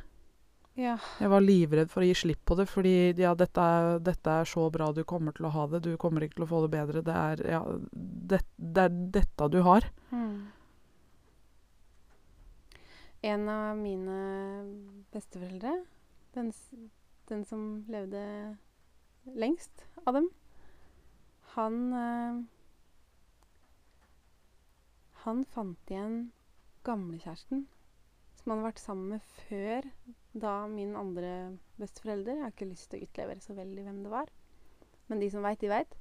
[0.79, 0.95] Ja.
[1.21, 4.49] Jeg var livredd for å gi slipp på det, fordi ja, dette er, dette er
[4.49, 5.83] så bra du kommer til å ha det.
[5.85, 7.05] Du kommer ikke til å få det bedre.
[7.05, 7.61] Det er, ja,
[7.93, 9.87] det, det er dette du har.
[10.11, 10.37] Mm.
[13.33, 14.17] En av mine
[15.15, 15.77] besteforeldre,
[16.35, 16.49] den,
[17.31, 18.23] den som levde
[19.39, 20.33] lengst av dem,
[21.53, 22.41] han eh,
[25.23, 26.33] Han fant igjen
[26.87, 27.67] gamlekjæresten
[28.43, 29.87] som han hadde vært sammen med før
[30.33, 31.33] da min andre
[31.79, 34.33] besteforelder Jeg har ikke lyst til å utlevere så veldig hvem det var,
[35.07, 35.95] men de som veit, de veit.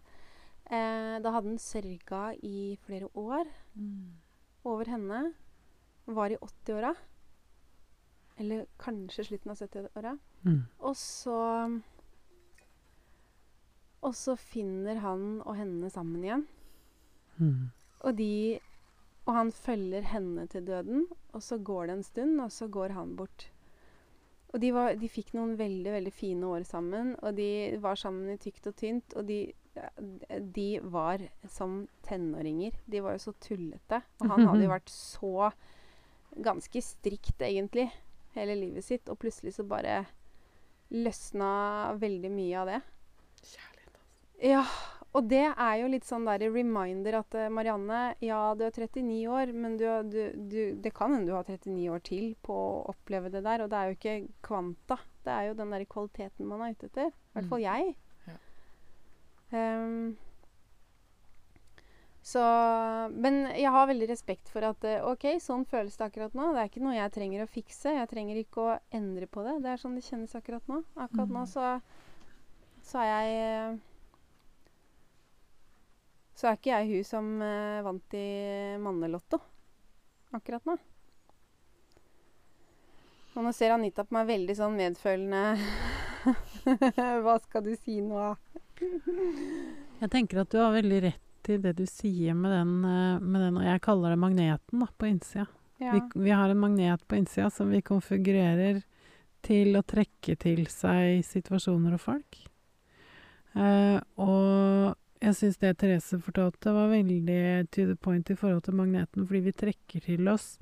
[0.72, 3.50] Eh, da hadde han sørga i flere år
[4.64, 5.22] over henne.
[6.06, 6.94] Var i 80-åra.
[8.42, 10.16] Eller kanskje slutten av 70-åra.
[10.48, 10.62] Mm.
[10.80, 11.38] Og så
[14.02, 16.48] Og så finner han og henne sammen igjen.
[17.38, 17.70] Mm.
[18.02, 18.60] Og de
[19.28, 22.96] Og han følger henne til døden, og så går det en stund, og så går
[22.98, 23.52] han bort.
[24.52, 28.34] Og de, var, de fikk noen veldig veldig fine år sammen, og de var sammen
[28.34, 29.14] i tykt og tynt.
[29.16, 29.40] Og de,
[30.58, 32.76] de var som tenåringer.
[32.92, 34.02] De var jo så tullete.
[34.20, 35.52] Og han hadde jo vært så
[36.36, 37.88] ganske strikt, egentlig,
[38.36, 39.08] hele livet sitt.
[39.08, 40.02] Og plutselig så bare
[40.92, 42.82] løsna veldig mye av det.
[43.40, 44.52] Kjærlighet, altså.
[44.52, 44.66] Ja,
[45.12, 49.17] og det er jo litt sånn der reminder at eh, Marianne, ja, du er 39
[49.28, 52.86] år, men du, du, du, det kan hende du har 39 år til på å
[52.93, 53.65] oppleve det der.
[53.65, 54.15] Og det er jo ikke
[54.47, 55.02] kvanta.
[55.26, 57.12] Det er jo den der kvaliteten man er ute etter.
[57.12, 57.91] I hvert fall jeg.
[58.30, 58.38] Ja.
[59.60, 60.00] Ehm,
[62.24, 62.41] så
[63.12, 66.54] Men jeg har veldig respekt for at eh, OK, sånn føles det akkurat nå.
[66.56, 67.97] Det er ikke noe jeg trenger å fikse.
[68.00, 69.60] Jeg trenger ikke å endre på det.
[69.65, 70.86] Det er sånn det kjennes akkurat nå.
[70.95, 71.80] Akkurat nå så,
[72.88, 73.80] så er jeg eh,
[76.42, 78.28] Så er ikke jeg hun som eh, vant i
[78.82, 79.38] mannelotto
[80.34, 80.74] akkurat nå.
[83.36, 85.42] Og nå ser Anita på meg veldig sånn medfølende.
[87.24, 88.24] Hva skal du si nå?
[88.82, 93.46] Jeg tenker at du har veldig rett i det du sier med den, eh, med
[93.46, 95.46] den og jeg kaller det magneten da, på innsida.
[95.78, 95.94] Ja.
[95.94, 98.82] Vi, vi har en magnet på innsida som vi konfigurerer
[99.46, 102.42] til å trekke til seg situasjoner og folk.
[103.54, 108.78] Eh, og jeg syns det Therese fortalte, var veldig to the point i forhold til
[108.80, 110.56] magneten, fordi vi trekker til oss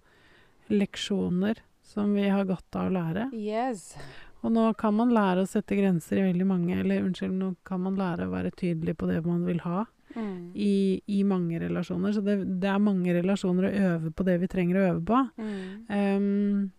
[0.70, 3.30] leksjoner som vi har godt av å lære.
[3.34, 3.94] Yes.
[4.44, 7.82] Og nå kan man lære å sette grenser i veldig mange Eller unnskyld, nå kan
[7.84, 9.88] man lære å være tydelig på det man vil ha.
[10.16, 10.52] Mm.
[10.56, 12.12] i, i mange relasjoner.
[12.12, 15.20] Så det, det er mange relasjoner å øve på det vi trenger å øve på.
[15.38, 15.84] Mm.
[15.94, 16.72] Um,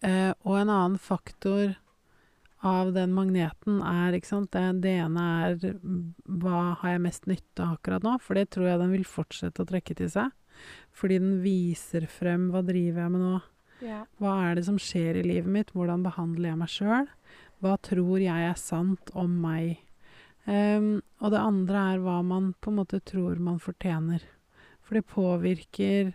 [0.00, 1.74] uh, og en annen faktor
[2.66, 6.00] av den magneten er, ikke sant Det, det ene er mm,
[6.42, 8.16] hva har jeg mest nytte av akkurat nå?
[8.24, 10.32] For det tror jeg den vil fortsette å trekke til seg.
[10.96, 13.36] Fordi den viser frem hva driver jeg med nå?
[13.84, 14.00] Ja.
[14.18, 15.70] Hva er det som skjer i livet mitt?
[15.74, 17.12] Hvordan behandler jeg meg sjøl?
[17.62, 19.78] Hva tror jeg er sant om meg?
[20.48, 24.24] Um, og det andre er hva man på en måte tror man fortjener.
[24.82, 26.14] For det påvirker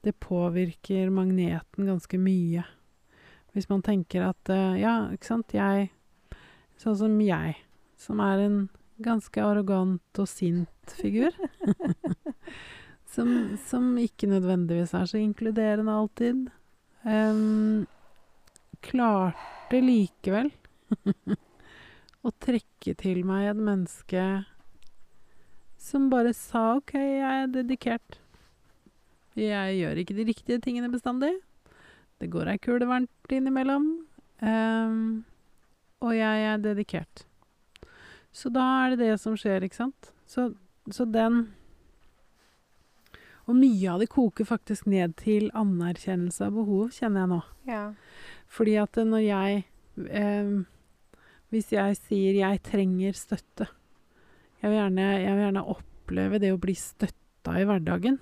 [0.00, 2.62] Det påvirker magneten ganske mye.
[3.54, 5.90] Hvis man tenker at eh, Ja, ikke sant, jeg
[6.80, 7.58] Sånn som jeg,
[8.00, 8.60] som er en
[9.04, 11.34] ganske arrogant og sint figur.
[13.12, 13.28] som,
[13.68, 16.46] som ikke nødvendigvis er så inkluderende alltid.
[17.04, 17.84] Um,
[18.80, 20.48] klarte likevel
[22.26, 24.24] å trekke til meg et menneske
[25.80, 28.18] som bare sa OK, jeg er dedikert.
[29.36, 31.32] Jeg gjør ikke de riktige tingene bestandig.
[32.20, 33.90] Det går ei kule varmt innimellom.
[34.42, 35.24] em,
[36.00, 37.24] og jeg er dedikert.
[38.32, 40.12] Så da er det det som skjer, ikke sant?
[40.26, 40.52] Så,
[40.90, 41.48] så den
[43.50, 47.40] Og mye av det koker faktisk ned til anerkjennelse av behov, kjenner jeg nå.
[47.66, 47.84] ja.
[48.50, 49.64] Fordi at når jeg
[50.10, 50.52] eh,
[51.50, 53.66] Hvis jeg sier 'jeg trenger støtte'
[54.62, 58.18] Jeg vil gjerne, jeg vil gjerne oppleve det å bli støtta i hverdagen.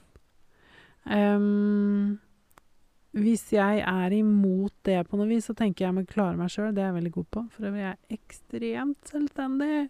[1.10, 2.18] Em,
[3.18, 6.52] hvis jeg er imot det på noe vis, så tenker jeg jeg må klare meg
[6.52, 6.72] sjøl.
[6.74, 7.46] Det er jeg veldig god på.
[7.54, 9.88] For øvrig er jeg ekstremt selvstendig.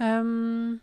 [0.00, 0.80] Um,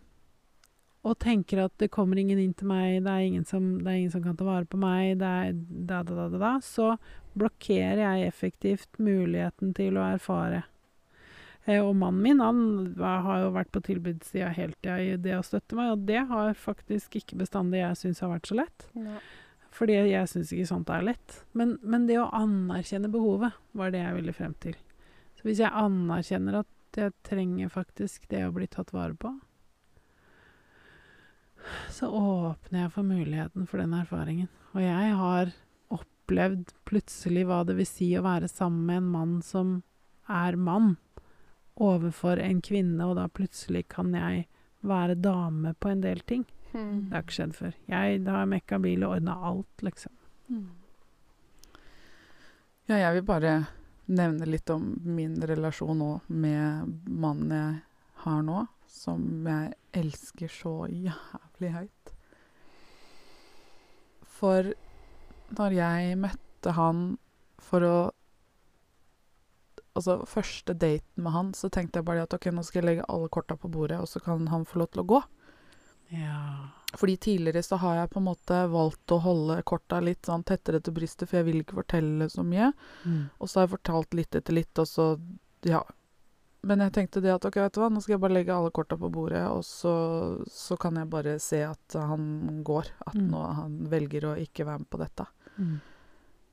[1.07, 4.13] og tenker at det kommer ingen inn til meg, det er ingen som, er ingen
[4.13, 6.55] som kan ta vare på meg, det er da, da, da, da.
[6.63, 6.95] Så
[7.37, 10.65] blokkerer jeg effektivt muligheten til å erfare.
[11.67, 12.61] Eh, og mannen min han
[12.99, 16.55] har jo vært på tilbudssida hele tida i det å støtte meg, og det har
[16.59, 18.89] faktisk ikke bestandig jeg syns har vært så lett.
[18.97, 19.19] Ja.
[19.75, 21.41] Fordi jeg syns ikke sånt er lett.
[21.57, 24.77] Men, men det å anerkjenne behovet var det jeg ville frem til.
[25.37, 29.35] Så hvis jeg anerkjenner at jeg trenger faktisk det å bli tatt vare på,
[31.91, 34.49] så åpner jeg for muligheten for den erfaringen.
[34.73, 35.51] Og jeg har
[35.93, 39.73] opplevd plutselig hva det vil si å være sammen med en mann som
[40.31, 40.95] er mann,
[41.77, 44.47] overfor en kvinne, og da plutselig kan jeg
[44.87, 46.47] være dame på en del ting.
[46.77, 47.07] Mm.
[47.09, 47.73] Det har ikke skjedd før.
[47.89, 50.13] Jeg har mekka bil og ordna alt, liksom.
[52.87, 53.53] Ja, jeg vil bare
[54.07, 57.79] nevne litt om min relasjon nå med mannen jeg
[58.23, 62.13] har nå, som jeg elsker så jævlig høyt.
[64.37, 64.71] For
[65.57, 67.09] når jeg møtte han
[67.63, 67.97] for å
[69.97, 73.05] Altså, første daten med han, så tenkte jeg bare at ok, nå skal jeg legge
[73.09, 75.21] alle korta på bordet, og så kan han få lov til å gå.
[76.09, 76.69] Ja.
[76.97, 80.79] Fordi tidligere så har jeg på en måte valgt å holde korta litt sånn tettere
[80.81, 82.71] til brystet, for jeg vil ikke fortelle så mye.
[83.03, 83.25] Mm.
[83.39, 85.19] Og så har jeg fortalt litt etter litt, og så
[85.67, 85.83] Ja.
[86.63, 88.71] Men jeg tenkte det at ok, vet du hva, nå skal jeg bare legge alle
[88.71, 89.91] korta på bordet, og så,
[90.49, 92.87] så kan jeg bare se at han går.
[93.05, 93.29] At Mm.
[93.31, 95.27] nå han velger å ikke være med på dette.
[95.59, 95.79] Mm.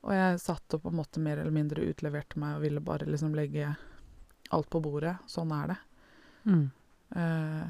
[0.03, 3.05] Og jeg satt og på en måte mer eller mindre utleverte meg og ville bare
[3.09, 3.75] liksom legge
[4.51, 5.17] alt på bordet.
[5.27, 5.77] Sånn er det.
[6.45, 6.71] Mm.
[7.15, 7.67] Eh,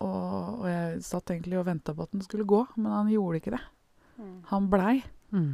[0.00, 3.40] og, og jeg satt egentlig og venta på at den skulle gå, men han gjorde
[3.40, 3.60] ikke det.
[4.20, 4.32] Mm.
[4.50, 4.94] Han blei.
[5.32, 5.50] Mm.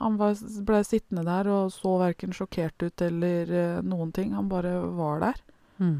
[0.00, 4.32] Han var, ble sittende der og så verken sjokkert ut eller uh, noen ting.
[4.32, 5.42] Han bare var der.
[5.82, 5.98] Mm.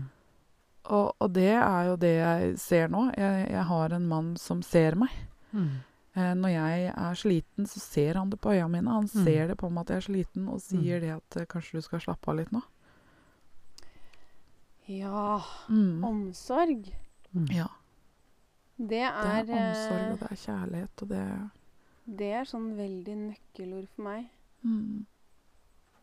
[0.90, 3.04] Og, og det er jo det jeg ser nå.
[3.18, 5.12] Jeg, jeg har en mann som ser meg.
[5.52, 5.68] Mm.
[6.16, 8.90] Eh, når jeg er sliten, så ser han det på øya mine.
[8.90, 9.24] Han Mm.
[9.28, 11.84] ser det på meg at jeg er sliten, og sier det at eh, kanskje du
[11.86, 12.62] skal slappe av litt nå.
[14.90, 15.42] Ja.
[15.68, 16.04] Mm.
[16.04, 16.88] Omsorg.
[17.36, 17.46] Mm.
[17.54, 17.68] Ja.
[18.80, 21.24] Det Det er, er omsorg, eh, og det er kjærlighet, og det
[22.10, 24.28] det er sånn veldig nøkkelord for meg.
[24.66, 25.06] mm.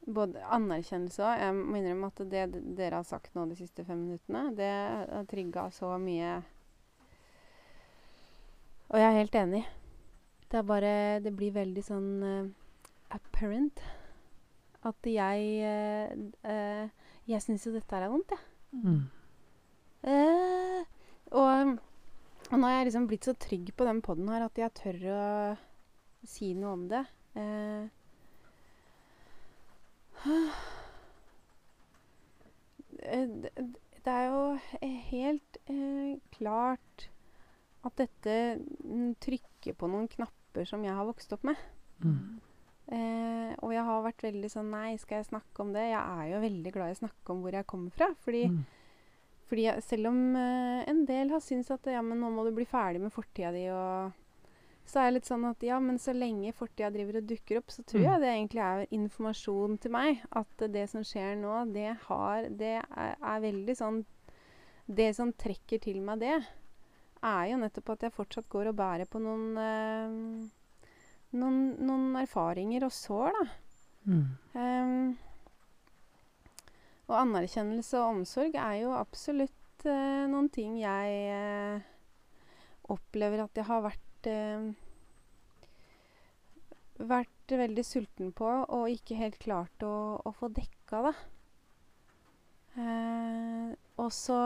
[0.08, 2.44] Både anerkjennelse og Jeg må innrømme at det
[2.78, 6.38] dere har sagt nå de siste fem minuttene, det har trigga så mye
[8.88, 9.66] Og jeg er helt enig.
[10.48, 12.48] Det er bare Det blir veldig sånn uh,
[13.12, 13.84] apparent
[14.88, 16.16] at jeg uh,
[16.48, 16.88] uh,
[17.28, 18.40] Jeg syns jo dette er vondt, jeg.
[18.72, 19.02] Mm.
[20.08, 20.84] Eh,
[21.36, 21.80] og,
[22.48, 24.98] og nå har jeg liksom blitt så trygg på den poden her at jeg tør
[25.12, 25.22] å
[26.28, 27.04] si noe om det.
[27.38, 27.84] Eh,
[33.04, 34.42] eh, det, er jo
[34.82, 37.10] eh, helt eh, klart
[37.88, 38.34] at dette
[38.84, 41.60] mm, trykker på noen knapper som jeg har vokst opp med.
[42.00, 42.40] Mm.
[42.88, 45.90] Eh, og jeg har vært veldig sånn Nei, skal jeg snakke om det?
[45.90, 48.08] Jeg er jo veldig glad i å snakke om hvor jeg kommer fra.
[48.24, 48.64] Fordi Mm.
[49.48, 52.66] Fordi selv om eh, en del har syntes at ja, men nå må du bli
[52.68, 54.12] ferdig med fortida di, og
[54.88, 57.72] så er jeg litt sånn at ja, men så lenge fortida driver og dukker opp,
[57.72, 58.06] så tror Mm.
[58.08, 60.22] jeg det egentlig er informasjon til meg.
[60.32, 64.06] At det som skjer nå, det har Det er, er veldig sånn
[64.88, 66.38] Det som trekker til meg det,
[67.24, 70.48] er jo nettopp at jeg fortsatt går og bærer på noen eh,
[71.36, 73.46] noen, noen erfaringer og sår, da.
[74.08, 74.28] Mm.
[74.56, 75.18] Ehm,
[77.08, 81.88] og anerkjennelse og omsorg er jo absolutt eh, noen ting jeg eh,
[82.91, 84.67] opplever at jeg har vært eh,
[86.98, 91.13] vært veldig sulten på og ikke helt klart å, å få dekka, da.
[92.78, 94.39] Eh, og så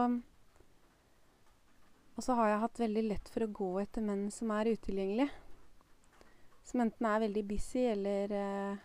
[2.11, 5.31] Og så har jeg hatt veldig lett for å gå etter menn som er utilgjengelige.
[6.67, 8.81] Som enten er veldig busy eller eh,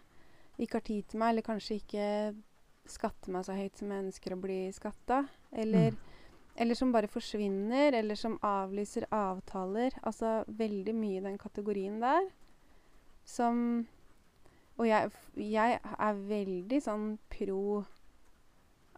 [0.62, 2.06] ikke har tid til meg, eller kanskje ikke
[2.92, 5.24] skatter meg så høyt som jeg ønsker å bli skatta.
[5.52, 5.96] Eller,
[6.56, 9.96] eller som bare forsvinner, eller som avlyser avtaler.
[10.06, 12.30] Altså veldig mye i den kategorien der.
[13.26, 13.86] Som
[14.76, 15.08] Og jeg,
[15.40, 17.84] jeg er veldig sånn pro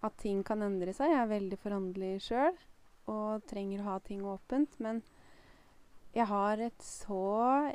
[0.03, 1.13] at ting kan endre seg.
[1.13, 2.57] Jeg er veldig foranderlig sjøl
[3.09, 4.75] og trenger å ha ting åpent.
[4.83, 5.03] Men
[6.15, 7.71] jeg har et så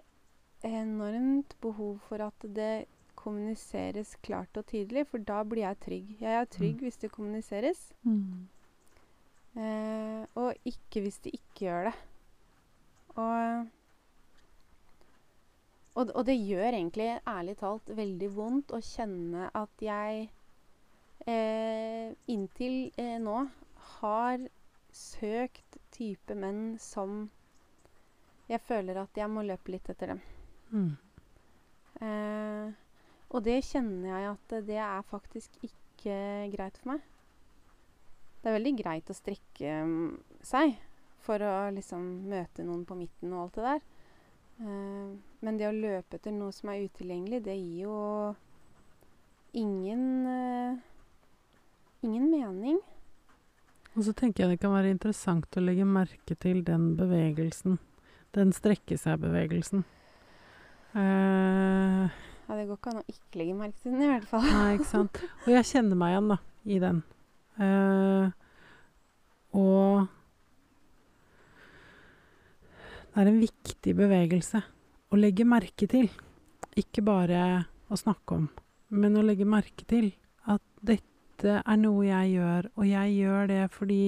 [0.63, 2.85] enormt behov for at det
[3.23, 6.09] kommuniseres klart og tydelig, for da blir jeg trygg.
[6.21, 6.83] Jeg er trygg Mm.
[6.85, 8.47] hvis det kommuniseres, Mm.
[9.55, 11.93] eh, og ikke hvis det ikke gjør det.
[13.15, 13.67] Og,
[15.95, 20.29] og, og det gjør egentlig, ærlig talt, veldig vondt å kjenne at jeg
[21.27, 23.47] eh, inntil eh, nå
[23.99, 24.41] har
[24.93, 27.29] søkt type menn som
[28.49, 30.19] jeg føler at jeg må løpe litt etter dem.
[30.73, 30.89] Mm.
[32.01, 32.73] Eh,
[33.33, 36.17] og det kjenner jeg at det er faktisk ikke
[36.53, 37.03] greit for meg.
[38.43, 40.07] Det er veldig greit å strekke mm,
[40.43, 40.75] seg
[41.23, 43.83] for å liksom møte noen på midten og alt det der.
[44.63, 47.99] Eh, men det å løpe etter noe som er utilgjengelig, det gir jo
[49.57, 50.81] ingen eh,
[52.03, 52.81] ingen mening.
[53.93, 57.79] Og så tenker jeg det kan være interessant å legge merke til den bevegelsen.
[58.33, 59.83] Den strekke seg-bevegelsen.
[60.97, 64.47] Eh, Ja, det går ikke an å ikke legge merke til den, i hvert fall.
[64.49, 65.21] nei, ikke sant.
[65.45, 66.99] Og jeg kjenner meg igjen, da, i den.
[67.63, 68.25] Eh,
[69.53, 70.09] og
[73.13, 74.63] det er en viktig bevegelse
[75.13, 76.09] å legge merke til.
[76.79, 77.39] Ikke bare
[77.93, 78.47] å snakke om,
[78.89, 80.09] men å legge merke til
[80.49, 84.05] at dette er noe jeg gjør, og jeg gjør det fordi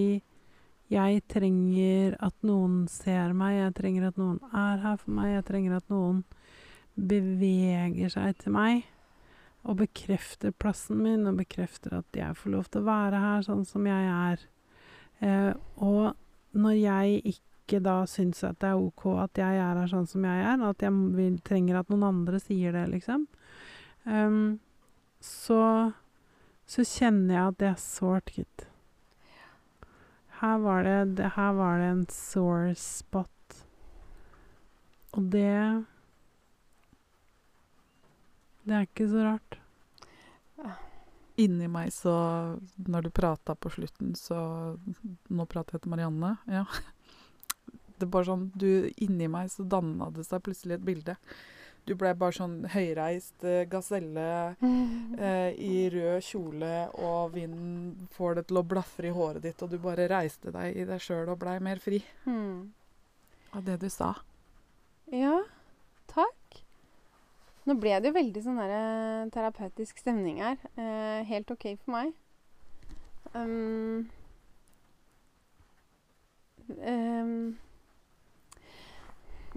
[0.91, 5.45] jeg trenger at noen ser meg, jeg trenger at noen er her for meg, jeg
[5.47, 6.23] trenger at noen
[6.95, 8.85] beveger seg til meg
[9.65, 13.63] og bekrefter plassen min, og bekrefter at jeg får lov til å være her sånn
[13.65, 14.43] som jeg er.
[15.25, 16.13] Eh, og
[16.55, 20.27] når jeg ikke da syns at det er ok at jeg er her sånn som
[20.27, 23.25] jeg er, at jeg vil, trenger at noen andre sier det, liksom,
[24.05, 24.59] ehm,
[25.23, 25.61] så,
[26.69, 28.67] så kjenner jeg at det er sårt, gitt.
[30.43, 33.31] Her var det, det, her var det en sore spot.
[35.15, 35.85] Og det
[38.65, 39.57] Det er ikke så rart.
[41.37, 42.13] Inni meg så
[42.87, 44.37] Når du prata på slutten, så
[45.29, 46.35] Nå prater jeg til Marianne.
[46.47, 46.63] Ja.
[47.95, 51.17] Det er bare sånn du, Inni meg så danna det seg plutselig et bilde.
[51.85, 54.25] Du ble bare sånn høyreist eh, gaselle
[54.57, 59.69] eh, i rød kjole, og vinden får det til å blafre i håret ditt, og
[59.69, 62.71] du bare reiste deg i deg sjøl og blei mer fri Mm.
[63.53, 64.15] av det du sa.
[65.13, 65.37] Ja.
[67.65, 70.57] Nå ble det jo veldig sånn der, eh, terapeutisk stemning her.
[70.77, 72.13] Eh, helt OK for meg.
[73.33, 74.09] Um,
[76.69, 77.57] um,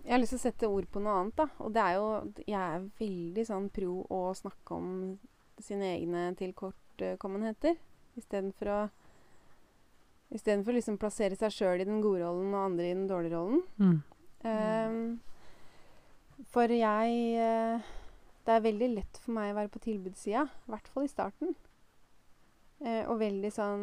[0.02, 1.46] jeg har lyst til å sette ord på noe annet, da.
[1.60, 2.06] Og det er jo
[2.46, 5.18] Jeg er veldig sånn pro å snakke om
[5.60, 7.76] sine egne tilkortkommenheter.
[8.16, 8.80] Istedenfor å
[10.28, 13.62] Istedenfor liksom plassere seg sjøl i den gode rollen og andre i den dårlige rollen.
[13.80, 14.02] Mm.
[14.44, 15.20] Um,
[16.52, 17.86] for jeg eh,
[18.48, 21.50] Det er veldig lett for meg å være på tilbudssida, i hvert fall i starten.
[22.80, 23.82] Eh, og veldig sånn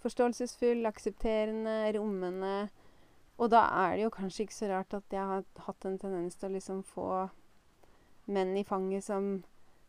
[0.00, 2.70] forståelsesfull, aksepterende, rommende.
[3.36, 6.38] Og da er det jo kanskje ikke så rart at jeg har hatt en tendens
[6.38, 7.10] til å liksom få
[8.32, 9.28] menn i fanget som,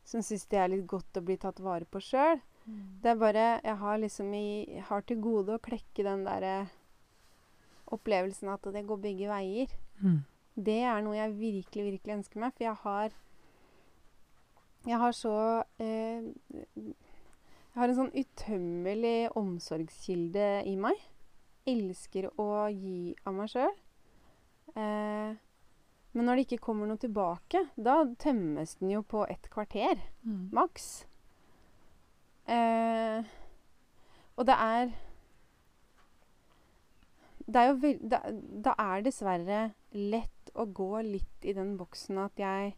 [0.04, 2.44] som syns det er litt godt å bli tatt vare på sjøl.
[3.02, 6.68] Det er bare Jeg har liksom i, har til gode å klekke den derre
[7.90, 9.72] opplevelsen at det går begge veier.
[10.04, 10.20] Mm.
[10.54, 12.54] Det er noe jeg virkelig, virkelig ønsker meg.
[12.54, 13.16] For jeg har
[14.88, 15.34] Jeg har så
[15.82, 16.24] eh,
[16.80, 20.98] Jeg har en sånn utømmelig omsorgskilde i meg.
[21.70, 23.76] Elsker å gi av meg sjøl.
[24.76, 25.36] Eh,
[26.18, 30.50] men når det ikke kommer noe tilbake, da tømmes den jo på et kvarter Mm.
[30.52, 31.06] maks.
[32.50, 33.24] Eh,
[34.36, 34.92] og det er
[37.50, 37.94] Det er jo.
[38.10, 39.62] Da, er dessverre
[39.94, 42.76] lett å gå litt i den boksen at jeg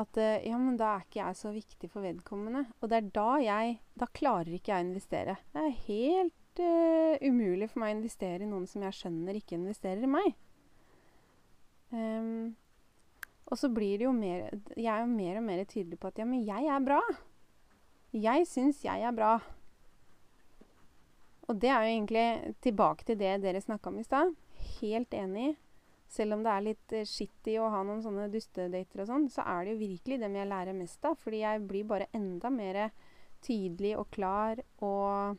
[0.00, 2.64] At eh, Ja, men da er ikke jeg så viktig for vedkommende.
[2.80, 5.36] Og det er da jeg Da klarer ikke jeg å investere.
[5.52, 9.58] Det er helt uh, umulig for meg å investere i noen som jeg skjønner ikke
[9.58, 10.34] investerer i meg.
[11.92, 12.54] Um,
[13.52, 16.20] og så blir det jo mer Jeg er jo mer og mer tydelig på at
[16.20, 17.02] ja, men jeg er bra.
[18.12, 19.34] Jeg syns jeg er bra.
[21.50, 24.32] Og det er jo egentlig tilbake til det dere snakka om i stad.
[24.80, 25.52] Helt enig.
[26.12, 29.44] Selv om det er litt eh, skitty å ha noen sånne dustedater og sånn, så
[29.48, 31.16] er det jo virkelig dem jeg lærer mest av.
[31.22, 32.82] Fordi jeg blir bare enda mer
[33.42, 35.38] tydelig og klar og,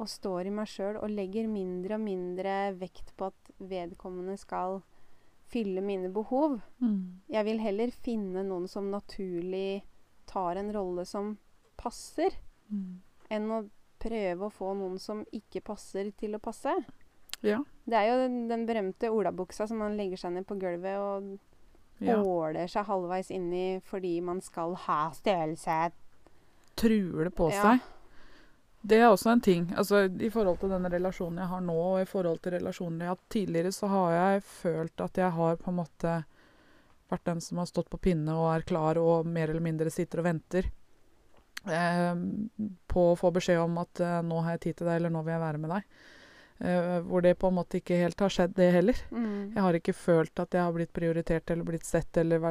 [0.00, 4.80] og står i meg sjøl og legger mindre og mindre vekt på at vedkommende skal
[5.50, 6.58] fylle mine behov.
[6.82, 7.22] Mm.
[7.30, 9.82] Jeg vil heller finne noen som naturlig
[10.30, 11.36] tar en rolle som
[11.80, 12.34] passer,
[12.70, 13.00] Mm.
[13.34, 13.56] enn å
[13.98, 16.70] prøve å få noen som ikke passer, til å passe.
[17.46, 17.62] Ja.
[17.90, 21.38] Det er jo den, den berømte olabuksa som man legger seg ned på gulvet og
[22.04, 22.18] ja.
[22.20, 25.90] åler seg halvveis inni fordi man skal ha størrelse.
[26.80, 27.62] Truer det på Ja.
[27.62, 27.88] seg.
[28.82, 29.66] Det er også en ting.
[29.76, 33.08] Altså, I forhold til den relasjonen jeg har nå, og i forhold til relasjoner jeg
[33.10, 36.14] har hatt tidligere, så har jeg følt at jeg har på en måte
[37.10, 40.22] vært den som har stått på pinne og er klar og mer eller mindre sitter
[40.22, 40.70] og venter
[41.66, 42.14] eh,
[42.88, 45.24] på å få beskjed om at eh, 'nå har jeg tid til deg', eller 'nå
[45.26, 45.84] vil jeg være med deg'.
[46.60, 48.98] Eh, hvor det på en måte ikke helt har skjedd, det heller.
[49.08, 49.52] Mm.
[49.54, 52.42] Jeg har ikke følt at jeg har blitt prioritert eller blitt sett eller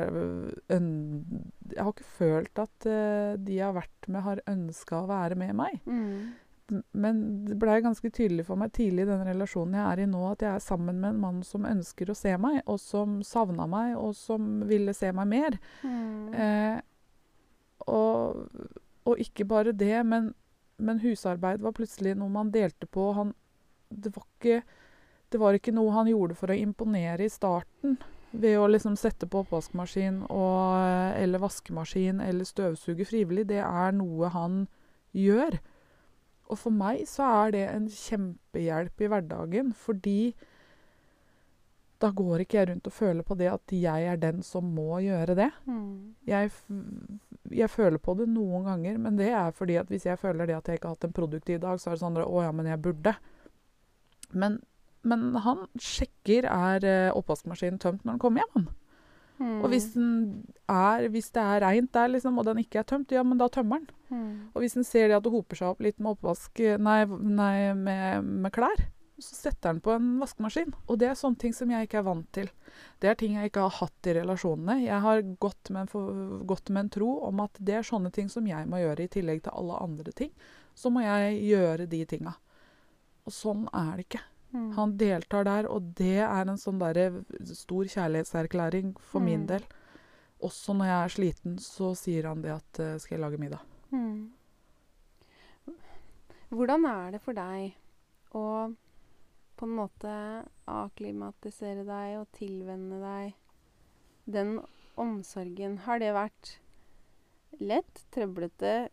[0.66, 5.38] Jeg har ikke følt at uh, de jeg har vært med, har ønska å være
[5.38, 5.76] med meg.
[5.86, 6.80] Mm.
[6.92, 10.22] Men det blei ganske tydelig for meg tidlig i den relasjonen jeg er i nå,
[10.32, 13.68] at jeg er sammen med en mann som ønsker å se meg, og som savna
[13.70, 15.60] meg, og som ville se meg mer.
[15.86, 16.34] Mm.
[16.34, 16.80] Uh,
[17.86, 18.42] og,
[19.06, 20.34] og ikke bare det, men,
[20.82, 23.12] men husarbeid var plutselig noe man delte på.
[23.18, 23.36] Han,
[23.90, 24.62] det, var ikke,
[25.34, 27.98] det var ikke noe han gjorde for å imponere i starten.
[28.32, 33.48] Ved å liksom sette på oppvaskmaskin og, eller vaskemaskin eller støvsuge frivillig.
[33.50, 34.68] Det er noe han
[35.18, 35.58] gjør.
[36.50, 40.20] Og for meg så er det en kjempehjelp i hverdagen, fordi
[42.00, 45.02] da går ikke jeg rundt og føler på det at jeg er den som må
[45.04, 46.16] gjøre det Mm.
[46.26, 46.52] jeg,
[47.52, 50.56] jeg føler på det noen ganger, men det er fordi at hvis jeg føler det
[50.56, 52.54] at jeg ikke har hatt en produktiv dag, så er det sånn at å ja,
[52.56, 53.16] men jeg burde.
[54.32, 54.60] Men,
[55.08, 58.54] men han sjekker er eh, oppvaskmaskinen tømt når han kommer hjem.
[58.58, 58.70] han.
[59.40, 59.62] Mm.
[59.64, 60.14] Og hvis, den
[60.68, 63.48] er, hvis det er reint der, liksom, og den ikke er tømt, ja, men da
[63.48, 63.90] tømmer den.
[64.12, 64.32] Mm.
[64.52, 67.54] Og hvis en ser det at det hoper seg opp litt med oppvask, nei, nei
[67.78, 70.74] med, med klær, så setter den på en vaskemaskin.
[70.88, 72.52] Og det er sånne ting som jeg ikke er vant til.
[73.00, 74.78] Det er ting jeg ikke har hatt i relasjonene.
[74.86, 78.32] Jeg har gått med, en gått med en tro om at det er sånne ting
[78.32, 80.32] som jeg må gjøre i tillegg til alle andre ting.
[80.76, 82.36] Så må jeg gjøre de tinga.
[83.30, 84.22] Og sånn er det ikke.
[84.56, 84.70] Mm.
[84.80, 87.20] Han deltar der, og det er en sånn der
[87.54, 89.48] stor kjærlighetserklæring for min Mm.
[89.52, 89.68] del.
[90.42, 93.62] Også når jeg er sliten, så sier han det at uh, 'skal jeg lage middag'?
[93.92, 94.32] Mm.
[96.50, 97.76] Hvordan er det for deg
[98.34, 98.44] å
[99.60, 100.14] på en måte
[100.72, 103.34] akklimatisere deg og tilvenne deg
[104.26, 104.56] den
[104.98, 105.78] omsorgen?
[105.86, 106.56] Har det vært
[107.60, 108.90] lett, trøblete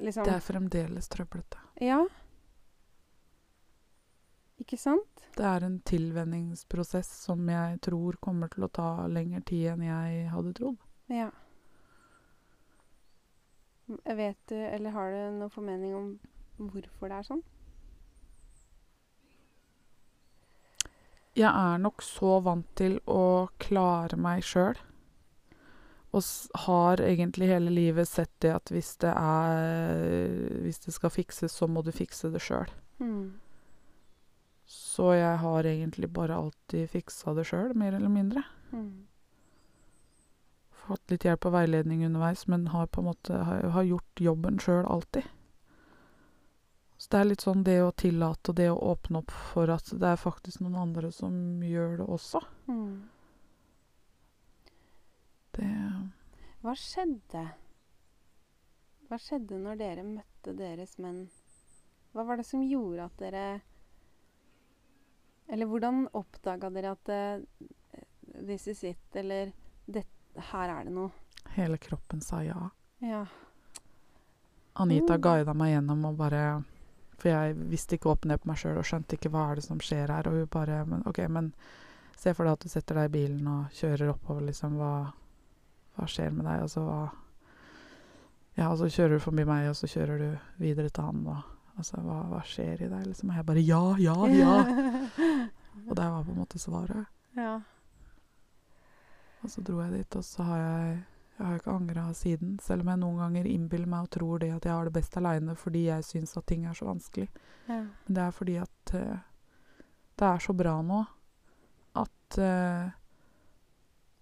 [0.00, 1.58] liksom Det er fremdeles trøblete.
[1.84, 2.00] Ja.
[4.58, 5.22] Ikke sant?
[5.38, 10.24] Det er en tilvenningsprosess som jeg tror kommer til å ta lengre tid enn jeg
[10.32, 10.80] hadde trodd.
[11.12, 11.28] Ja.
[14.04, 16.08] Jeg Vet du, eller har du noen formening om
[16.58, 17.46] hvorfor det er sånn?
[21.38, 24.76] Jeg er nok så vant til å klare meg sjøl.
[26.10, 26.24] Og
[26.64, 31.68] har egentlig hele livet sett det at hvis det er Hvis det skal fikses, så
[31.68, 32.72] må du fikse det sjøl.
[32.98, 33.36] Mm.
[34.68, 38.42] Så jeg har egentlig bare alltid fiksa det sjøl, mer eller mindre.
[38.68, 39.06] Mm.
[40.84, 44.60] Fått litt hjelp og veiledning underveis, men har på en måte har, har gjort jobben
[44.60, 45.24] sjøl alltid.
[46.98, 49.88] Så det er litt sånn det å tillate og det å åpne opp for at
[49.94, 51.32] det er faktisk noen andre som
[51.64, 52.42] gjør det også.
[52.68, 53.08] Mm.
[55.56, 55.70] Det
[56.60, 57.46] Hva skjedde?
[59.08, 61.24] Hva skjedde når dere møtte deres menn?
[62.12, 63.46] Hva var det som gjorde at dere
[65.48, 67.66] Eller hvordan oppdaga dere at uh,
[68.38, 69.50] This is it, eller
[69.88, 70.04] det,
[70.52, 71.10] her er det noe?
[71.56, 72.68] Hele kroppen sa ja.
[73.02, 73.22] Ja.
[74.78, 75.20] Anita Mm.
[75.24, 76.42] guida meg gjennom og bare
[77.18, 79.64] For jeg visste ikke opp ned på meg sjøl og skjønte ikke hva er det
[79.64, 80.28] som skjer her.
[80.30, 81.48] Og hun bare men, OK, men
[82.14, 84.76] se for deg at du setter deg i bilen og kjører oppover, liksom.
[84.78, 84.92] Hva,
[85.96, 86.62] hva skjer med deg?
[86.62, 87.00] Altså hva
[88.58, 91.42] Ja, og så kjører du forbi meg, og så kjører du videre til han, og
[91.78, 93.30] altså hva, hva skjer i deg, liksom?
[93.30, 94.54] Og jeg bare ja, ja, ja.
[95.86, 97.06] Og det var på en måte svaret.
[97.36, 97.60] ja.
[99.38, 100.98] Og så dro jeg dit, og så har jeg
[101.38, 102.56] jeg har ikke angra siden.
[102.58, 105.16] Selv om jeg noen ganger innbiller meg og tror det at jeg har det best
[105.20, 107.28] aleine fordi jeg syns at ting er så vanskelig.
[107.68, 107.84] ja.
[108.06, 109.18] Men det er fordi at uh,
[110.18, 111.04] det er så bra nå
[111.94, 112.90] at uh,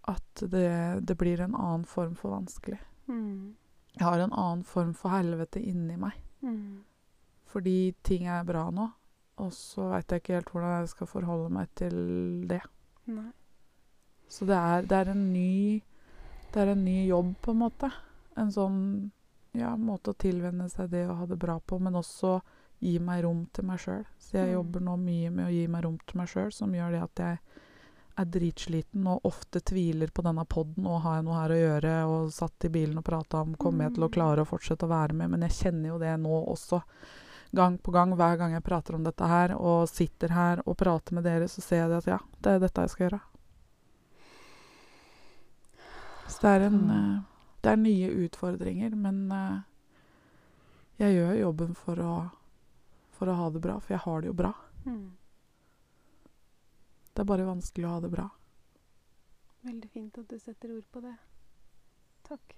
[0.07, 2.79] at det, det blir en annen form for vanskelig.
[3.09, 3.57] Mm.
[3.97, 6.21] Jeg har en annen form for helvete inni meg.
[6.43, 6.85] Mm.
[7.47, 8.91] Fordi ting er bra nå.
[9.39, 11.97] Og så veit jeg ikke helt hvordan jeg skal forholde meg til
[12.49, 12.62] det.
[13.12, 13.30] Nei.
[14.28, 15.82] Så det er, det er en ny
[16.53, 17.91] Det er en ny jobb, på en måte.
[18.37, 19.11] En sånn
[19.53, 22.39] ja, måte å tilvenne seg det å ha det bra på, men også
[22.80, 24.05] gi meg rom til meg sjøl.
[24.18, 24.53] Så jeg Mm.
[24.55, 27.14] jobber nå mye med å gi meg rom til meg sjøl, som gjør det at
[27.16, 27.39] jeg
[28.18, 31.95] er dritsliten og ofte tviler på denne poden og har jeg noe her å gjøre,
[32.09, 34.12] og satt i bilen og prata om kommer jeg til å Mm.
[34.12, 36.82] klare å fortsette å være med, men jeg kjenner jo det nå også.
[37.55, 41.14] Gang på gang, hver gang jeg prater om dette her og sitter her og prater
[41.14, 43.20] med dere, så ser jeg at ja, det er dette jeg skal gjøre.
[46.28, 46.90] Så det er en Mm.
[46.90, 47.22] eh,
[47.62, 49.61] Det er nye utfordringer, men eh,
[50.99, 52.30] jeg gjør jobben for å,
[53.11, 54.53] for å ha det bra, for jeg har det jo bra.
[54.84, 55.16] Mm.
[57.14, 58.28] Det er bare vanskelig å ha det bra.
[59.64, 61.16] Veldig fint at du setter ord på det.
[62.28, 62.55] Takk.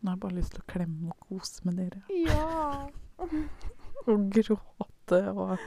[0.00, 2.02] Nå har jeg bare lyst til å klemme og kose med dere.
[2.24, 2.88] Ja!
[4.08, 5.58] Og gråte og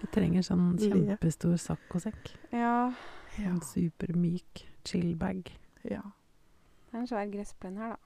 [0.00, 2.32] Vi trenger sånn kjempestor saccosekk.
[2.52, 2.92] ja.
[3.38, 3.48] Ja.
[3.48, 5.46] En supermyk chillbag.
[5.88, 6.02] ja.
[6.90, 7.96] Det er en svær gressplen her, da.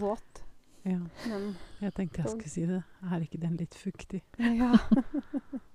[0.00, 0.42] Våt,
[0.84, 2.82] Ja, men jeg tenkte jeg skulle si det.
[3.10, 4.20] Er ikke den litt fuktig?
[4.38, 4.72] Ja.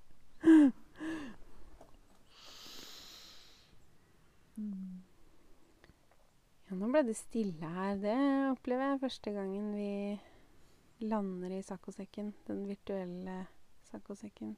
[6.96, 7.98] ble det stille her.
[8.00, 8.16] Det
[8.54, 12.32] opplever jeg første gangen vi lander i saccosekken.
[12.48, 13.42] Den virtuelle
[13.90, 14.56] saccosekken.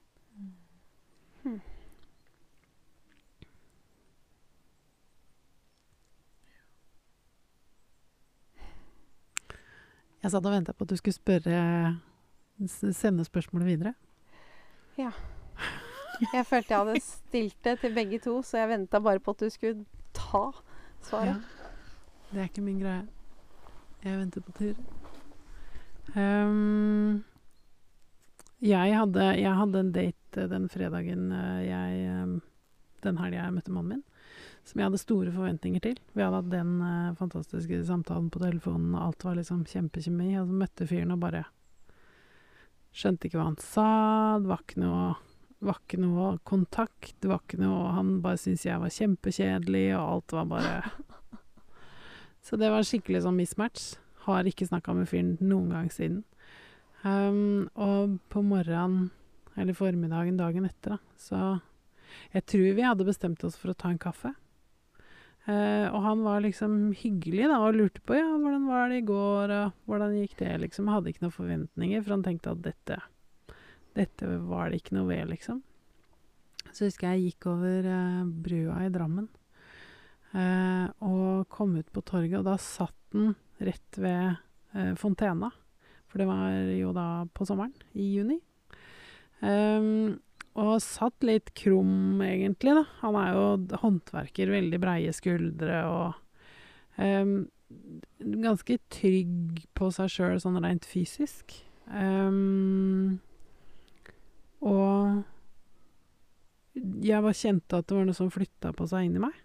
[1.43, 1.59] Hm.
[10.23, 11.57] Jeg satt og venta på at du skulle spørre
[12.67, 13.93] sende spørsmålet videre.
[14.97, 15.11] Ja.
[16.33, 19.45] Jeg følte jeg hadde stilt det til begge to, så jeg venta bare på at
[19.45, 20.49] du skulle ta
[21.01, 21.56] svaret.
[22.31, 23.05] Det er ikke min greie.
[24.03, 24.79] Jeg venter på tur.
[26.15, 27.23] Um,
[28.63, 32.37] jeg, hadde, jeg hadde en date eh, den fredagen eh, jeg ehm,
[33.03, 34.03] Den helga jeg møtte mannen min,
[34.65, 35.99] som jeg hadde store forventninger til.
[36.15, 40.31] Vi hadde hatt den eh, fantastiske samtalen på telefonen, og alt var liksom kjempekjemi.
[40.41, 41.45] Og så møtte fyren og bare
[42.97, 43.89] skjønte ikke hva han sa.
[44.41, 45.07] Det var ikke noe
[45.65, 47.15] var ikke noe kontakt.
[47.21, 50.73] Det var ikke noe Han bare syntes jeg var kjempekjedelig, og alt var bare
[52.47, 53.97] så det var skikkelig sånn mismatch.
[54.23, 56.21] Har ikke snakka med fyren noen gang siden.
[57.03, 59.09] Um, og på morgenen,
[59.59, 61.59] eller formiddagen dagen etter, da, så
[62.31, 64.31] Jeg tror vi hadde bestemt oss for å ta en kaffe.
[65.47, 69.05] Uh, og han var liksom hyggelig da, og lurte på ja, hvordan var det i
[69.07, 70.89] går, og hvordan gikk det, liksom.
[70.91, 72.99] Hadde ikke noen forventninger, for han tenkte at dette,
[73.95, 75.61] dette var det ikke noe ved, liksom.
[76.71, 79.27] Så husker jeg jeg gikk over uh, brua i Drammen.
[80.35, 84.37] Eh, og kom ut på torget, og da satt den rett ved
[84.75, 85.51] eh, fontena.
[86.07, 88.39] For det var jo da på sommeren, i juni.
[89.41, 90.17] Um,
[90.57, 92.85] og satt litt krum, egentlig, da.
[93.03, 93.43] Han er jo
[93.83, 96.15] håndverker, veldig breie skuldre og
[96.97, 97.35] um,
[98.17, 101.53] ganske trygg på seg sjøl sånn rent fysisk.
[101.91, 103.19] Um,
[104.65, 105.21] og
[107.03, 109.35] jeg bare kjente at det var noe som flytta på seg inni meg.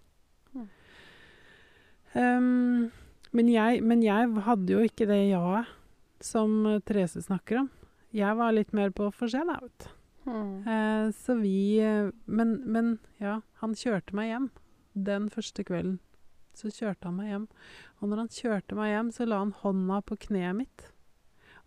[2.14, 2.22] Mm.
[2.22, 2.90] Ehm,
[3.32, 5.78] men, jeg, men jeg hadde jo ikke det ja-et
[6.22, 7.70] som eh, Therese snakker om.
[8.12, 9.90] Jeg var litt mer på for seg, da, vet du.
[10.22, 10.62] Hmm.
[10.68, 14.48] Eh, så vi eh, men, men ja, han kjørte meg hjem
[14.92, 15.98] den første kvelden.
[16.54, 17.46] Så kjørte han meg hjem.
[18.00, 20.90] Og når han kjørte meg hjem, så la han hånda på kneet mitt.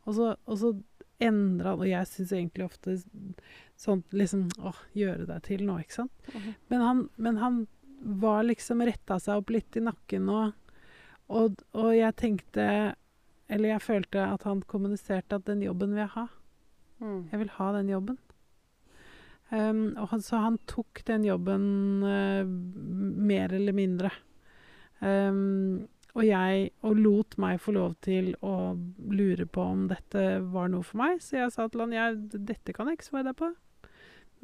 [0.05, 0.75] Og så, og så
[1.23, 2.97] endra han Og jeg syns egentlig ofte
[3.79, 6.29] sånn liksom Åh, gjøre deg til nå, ikke sant?
[6.33, 6.51] Mhm.
[6.69, 7.61] Men han, men han
[8.05, 10.53] var liksom retta seg opp litt i nakken, og,
[11.33, 12.67] og, og jeg tenkte
[13.49, 16.27] Eller jeg følte at han kommuniserte at den jobben vil jeg ha.
[16.97, 17.19] Mm.
[17.29, 18.17] Jeg vil ha den jobben.
[19.53, 21.67] Um, og han, så han tok den jobben
[22.01, 24.09] uh, mer eller mindre.
[24.97, 25.85] Um,
[26.15, 28.73] og jeg og lot meg få lov til å
[29.11, 31.19] lure på om dette var noe for meg.
[31.23, 33.51] Så jeg sa til han jeg, dette kan jeg ikke svare deg på,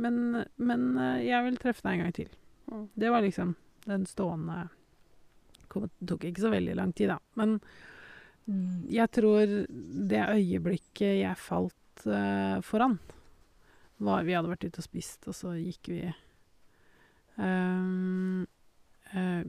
[0.04, 2.34] men, men eh, jeg vil treffe deg en gang til.
[2.72, 3.56] Det var liksom
[3.86, 4.68] den stående
[5.72, 7.18] Det tok ikke så veldig lang tid, da.
[7.40, 7.58] Men
[8.92, 9.52] jeg tror
[10.12, 12.98] det øyeblikket jeg falt uh, foran,
[14.02, 16.02] var Vi hadde vært ute og spist, og så gikk vi
[17.38, 18.44] um,
[19.14, 19.44] uh,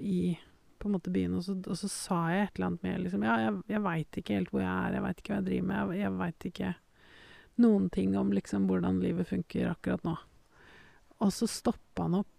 [0.00, 0.38] i
[0.78, 3.24] på en måte byen, og så, og så sa jeg et eller annet med liksom
[3.26, 5.68] Ja, jeg, jeg veit ikke helt hvor jeg er, jeg veit ikke hva jeg driver
[5.70, 6.74] med, jeg, jeg veit ikke
[7.58, 10.14] noen ting om liksom hvordan livet funker akkurat nå.
[11.18, 12.37] Og så stoppa han opp,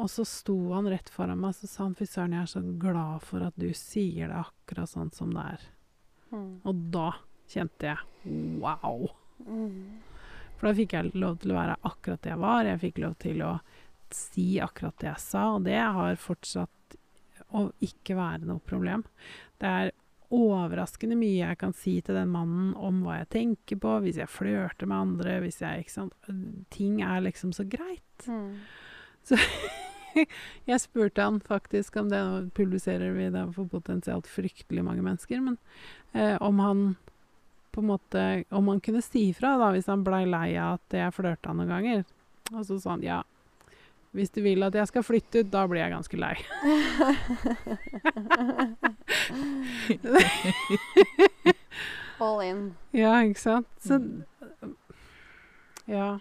[0.00, 2.62] og så sto han rett foran meg, så sa han fy søren, jeg er så
[2.80, 5.66] glad for at du sier det akkurat sånn som det er.
[6.30, 6.54] Mm.
[6.64, 7.10] Og da
[7.50, 9.10] kjente jeg wow.
[9.44, 10.00] Mm.
[10.56, 13.16] For da fikk jeg lov til å være akkurat det jeg var, jeg fikk lov
[13.20, 13.54] til å
[14.14, 16.96] si akkurat det jeg sa, og det har fortsatt
[17.56, 19.04] å ikke være noe problem.
[19.60, 19.92] Det er
[20.30, 24.30] overraskende mye jeg kan si til den mannen om hva jeg tenker på, hvis jeg
[24.30, 26.14] flørter med andre, hvis jeg Ikke sant.
[26.70, 28.28] Ting er liksom så greit.
[28.28, 28.60] Mm.
[30.70, 35.40] Jeg spurte han faktisk om det, nå publiserer vi det for potensielt fryktelig mange mennesker,
[35.44, 35.58] men
[36.12, 36.84] eh, om han
[37.70, 40.96] på en måte Om han kunne si fra da, hvis han blei lei av at
[40.96, 42.00] jeg flørta noen ganger.
[42.50, 43.20] Og så sa han ja,
[44.10, 46.34] hvis du vil at jeg skal flytte ut, da blir jeg ganske lei.
[52.20, 52.64] All in.
[53.02, 53.70] Ja, ikke sant?
[53.78, 54.00] Så
[55.86, 56.18] Ja.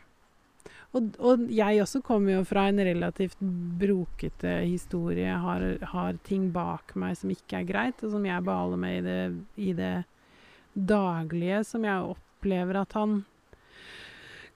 [0.97, 3.37] Og, og jeg også kommer jo fra en relativt
[3.79, 5.29] brokete historie.
[5.29, 9.03] Har, har ting bak meg som ikke er greit, og som jeg behaler med i
[9.05, 9.19] det,
[9.69, 9.93] i det
[10.73, 13.21] daglige, som jeg opplever at han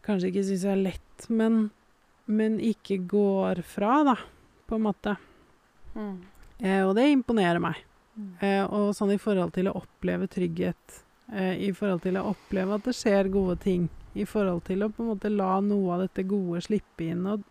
[0.04, 1.68] kanskje ikke syns er lett, men,
[2.26, 4.18] men ikke går fra, da,
[4.68, 5.16] på en måte.
[5.94, 6.16] Mm.
[6.60, 7.80] Eh, og det imponerer meg.
[8.18, 8.30] Mm.
[8.42, 11.04] Eh, og sånn i forhold til å oppleve trygghet,
[11.34, 14.92] eh, i forhold til å oppleve at det skjer gode ting, i forhold til å
[14.94, 17.26] på en måte la noe av dette gode slippe inn.
[17.30, 17.44] Og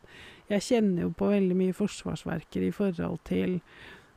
[0.52, 3.58] jeg kjenner jo på veldig mye forsvarsverker i forhold til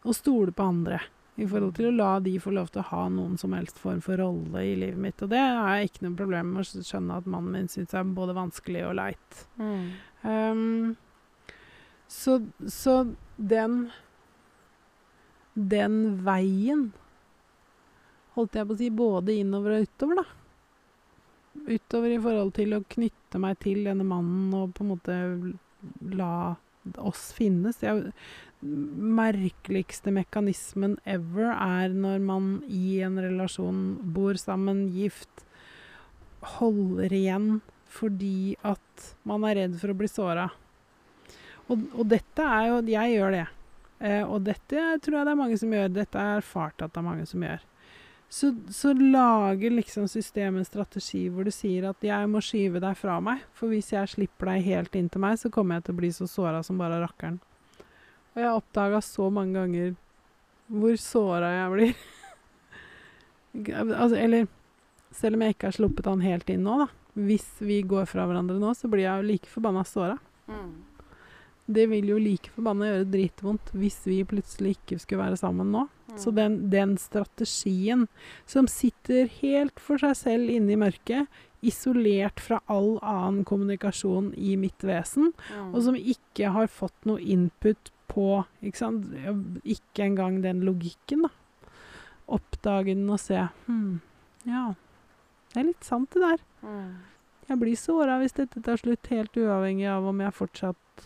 [0.06, 1.02] å stole på andre.
[1.36, 4.00] I forhold til å la de få lov til å ha noen som helst form
[4.04, 5.24] for rolle i livet mitt.
[5.26, 8.08] Og det har jeg ikke noe problem med å skjønne at mannen min syns er
[8.08, 9.42] både vanskelig og leit.
[9.60, 9.90] Mm.
[10.24, 10.96] Um,
[12.08, 12.40] så,
[12.70, 13.90] så den
[15.56, 16.92] Den veien
[18.36, 20.45] Holdt jeg på å si både innover og utover, da.
[21.66, 25.16] Utover i forhold til å knytte meg til denne mannen og på en måte
[26.16, 26.56] la
[27.02, 27.82] oss finnes.
[27.84, 28.12] Jeg,
[28.66, 33.82] merkeligste mekanismen ever er når man i en relasjon
[34.16, 35.46] bor sammen, gift,
[36.58, 37.50] holder igjen
[37.96, 40.50] fordi at man er redd for å bli såra.
[41.72, 43.46] Og, og dette er jo Jeg gjør det.
[44.04, 45.94] Eh, og dette tror jeg det er mange som gjør.
[45.96, 47.64] Dette er erfart at det er mange som gjør.
[48.36, 52.98] Så, så lager liksom systemet en strategi hvor du sier at jeg må skyve deg
[53.00, 53.46] fra meg.
[53.56, 56.10] For hvis jeg slipper deg helt inn til meg, så kommer jeg til å bli
[56.12, 57.38] så såra som bare rakkeren.
[58.34, 59.96] Og jeg har oppdaga så mange ganger
[60.68, 61.96] hvor såra jeg blir.
[64.02, 64.52] altså, eller
[65.16, 66.92] selv om jeg ikke har sluppet han helt inn nå, da.
[67.16, 70.20] Hvis vi går fra hverandre nå, så blir jeg jo like forbanna såra.
[70.52, 70.74] Mm.
[71.72, 75.88] Det vil jo like forbanna gjøre dritvondt hvis vi plutselig ikke skulle være sammen nå.
[76.08, 76.18] Mm.
[76.22, 78.08] Så den, den strategien
[78.46, 81.28] som sitter helt for seg selv inne i mørket,
[81.66, 85.74] isolert fra all annen kommunikasjon i mitt vesen, Mm.
[85.74, 89.08] og som ikke har fått noe input på ikke sant?
[89.66, 91.30] Ikke engang den logikken, da.
[92.28, 94.00] Oppdage den og se Hm,
[94.46, 94.76] ja.
[95.54, 96.40] Det er litt sant, det der.
[96.62, 96.96] Mm.
[97.48, 101.06] Jeg blir såra hvis dette tar slutt, helt uavhengig av om jeg fortsatt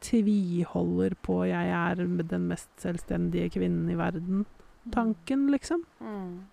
[0.00, 5.84] tviholder på 'jeg er den mest selvstendige kvinnen i verden'-tanken, liksom.
[6.00, 6.46] Mm.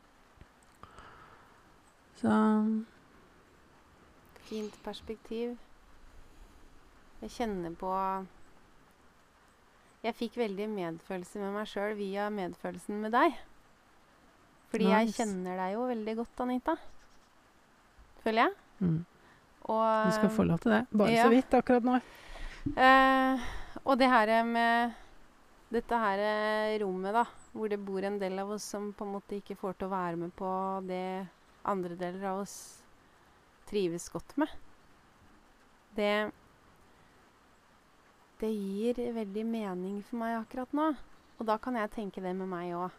[2.15, 2.83] Så
[4.45, 5.57] Fint perspektiv.
[7.21, 7.91] Jeg kjenner på
[10.03, 13.39] Jeg fikk veldig medfølelse med meg sjøl via medfølelsen med deg.
[14.69, 16.75] Fordi jeg kjenner deg jo veldig godt, Anita.
[18.21, 18.51] Føler jeg.
[18.79, 19.05] mm.
[19.65, 20.85] Og Du skal få lov til det.
[20.97, 21.23] Bare ja.
[21.23, 21.99] så vidt akkurat nå.
[22.74, 23.43] Eh,
[23.86, 24.95] og det her med
[25.70, 27.22] dette her eh, rommet, da,
[27.53, 29.93] hvor det bor en del av oss som på en måte ikke får til å
[29.93, 30.49] være med på
[30.89, 31.28] det
[31.70, 32.55] andre deler av oss
[33.70, 34.49] trives godt med,
[35.97, 36.32] det
[38.36, 40.89] Det gir veldig mening for meg akkurat nå.
[41.39, 42.97] Og da kan jeg tenke det med meg òg.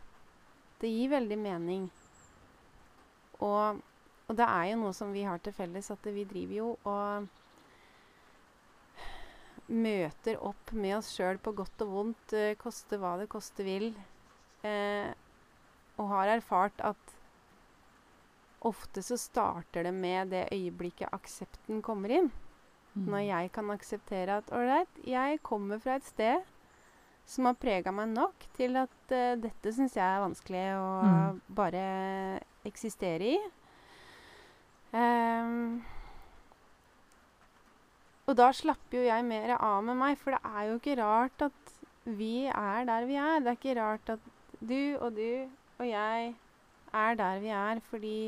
[0.81, 1.83] Det gir veldig mening.
[3.45, 3.83] Og,
[4.31, 7.29] og det er jo noe som vi har til felles, at vi driver jo og
[9.69, 13.95] møter opp med oss sjøl på godt og vondt, eh, koste hva det koste vil,
[14.63, 15.13] eh,
[15.99, 17.15] og har erfart at
[18.67, 22.31] ofte så starter det med det øyeblikket aksepten kommer inn.
[22.97, 23.07] Mm.
[23.13, 26.43] Når jeg kan akseptere at ålreit, jeg kommer fra et sted
[27.27, 31.41] som har prega meg nok til at uh, dette syns jeg er vanskelig å Mm.
[31.59, 33.39] bare eksistere i.
[34.95, 35.83] Ehm,
[38.27, 41.47] og da slapper jo jeg mer av med meg, for det er jo ikke rart
[41.47, 43.39] at vi er der vi er.
[43.43, 44.27] Det er ikke rart at
[44.61, 45.47] du og du
[45.79, 46.35] og jeg
[46.97, 48.19] er der vi er fordi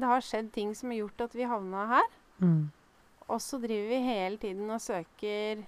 [0.00, 2.14] det har skjedd ting som har gjort at vi havna her.
[2.40, 2.70] Mm.
[3.28, 5.62] Og så driver vi hele tiden og søker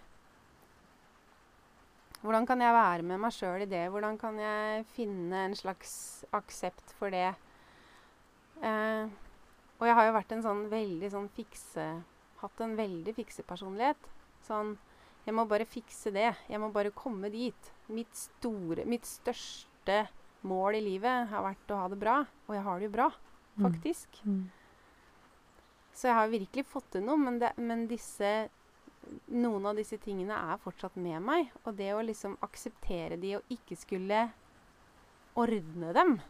[2.22, 3.88] Hvordan kan jeg være med meg sjøl i det?
[3.90, 7.32] Hvordan kan jeg finne en slags aksept for det?
[8.62, 9.11] Eh,
[9.83, 11.87] og jeg har jo vært en sånn veldig sånn fikse
[12.43, 14.07] Hatt en veldig fiksepersonlighet.
[14.47, 14.76] Sånn
[15.26, 16.33] Jeg må bare fikse det.
[16.51, 17.68] Jeg må bare komme dit.
[17.91, 20.05] Mitt store Mitt største
[20.43, 22.16] mål i livet har vært å ha det bra.
[22.49, 23.11] Og jeg har det jo bra,
[23.59, 23.62] Mm.
[23.66, 24.09] faktisk.
[24.24, 24.51] Mm.
[25.93, 28.49] Så jeg har virkelig fått til noe, men, det, men disse
[29.28, 31.51] Noen av disse tingene er fortsatt med meg.
[31.66, 34.30] Og det å liksom akseptere de og ikke skulle
[35.37, 36.20] ordne dem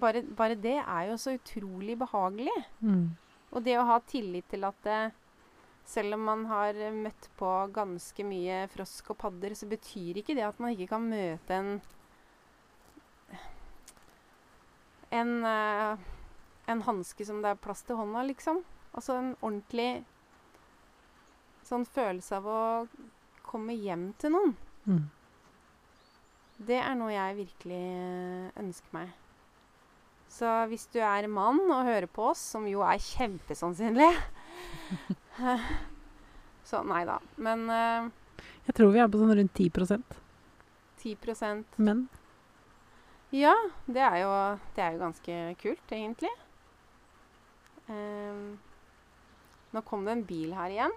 [0.00, 2.54] Bare, bare det er jo så utrolig behagelig.
[2.80, 3.12] Mm.
[3.54, 5.00] Og det å ha tillit til at det,
[5.86, 10.34] selv om man har eh, møtt på ganske mye frosk og padder, så betyr ikke
[10.34, 11.76] det at man ikke kan møte en
[15.14, 15.98] En, eh,
[16.66, 18.64] en hanske som det er plass til hånda, liksom.
[18.98, 20.02] Altså en ordentlig
[21.62, 22.62] sånn følelse av å
[23.46, 24.56] komme hjem til noen.
[24.88, 25.04] Mm.
[26.66, 29.14] Det er noe jeg virkelig eh, ønsker meg.
[30.34, 34.10] Så hvis du er mann og hører på oss, som jo er kjempesannsynlig
[36.68, 37.20] Så nei da.
[37.38, 38.10] Men uh,
[38.66, 40.20] Jeg tror vi er på sånn rundt 10%
[41.04, 42.06] 10% menn.
[43.34, 43.52] Ja,
[43.84, 44.32] det er jo,
[44.76, 46.30] det er jo ganske kult, egentlig.
[47.90, 48.54] Um,
[49.74, 50.94] nå kom det en bil her igjen.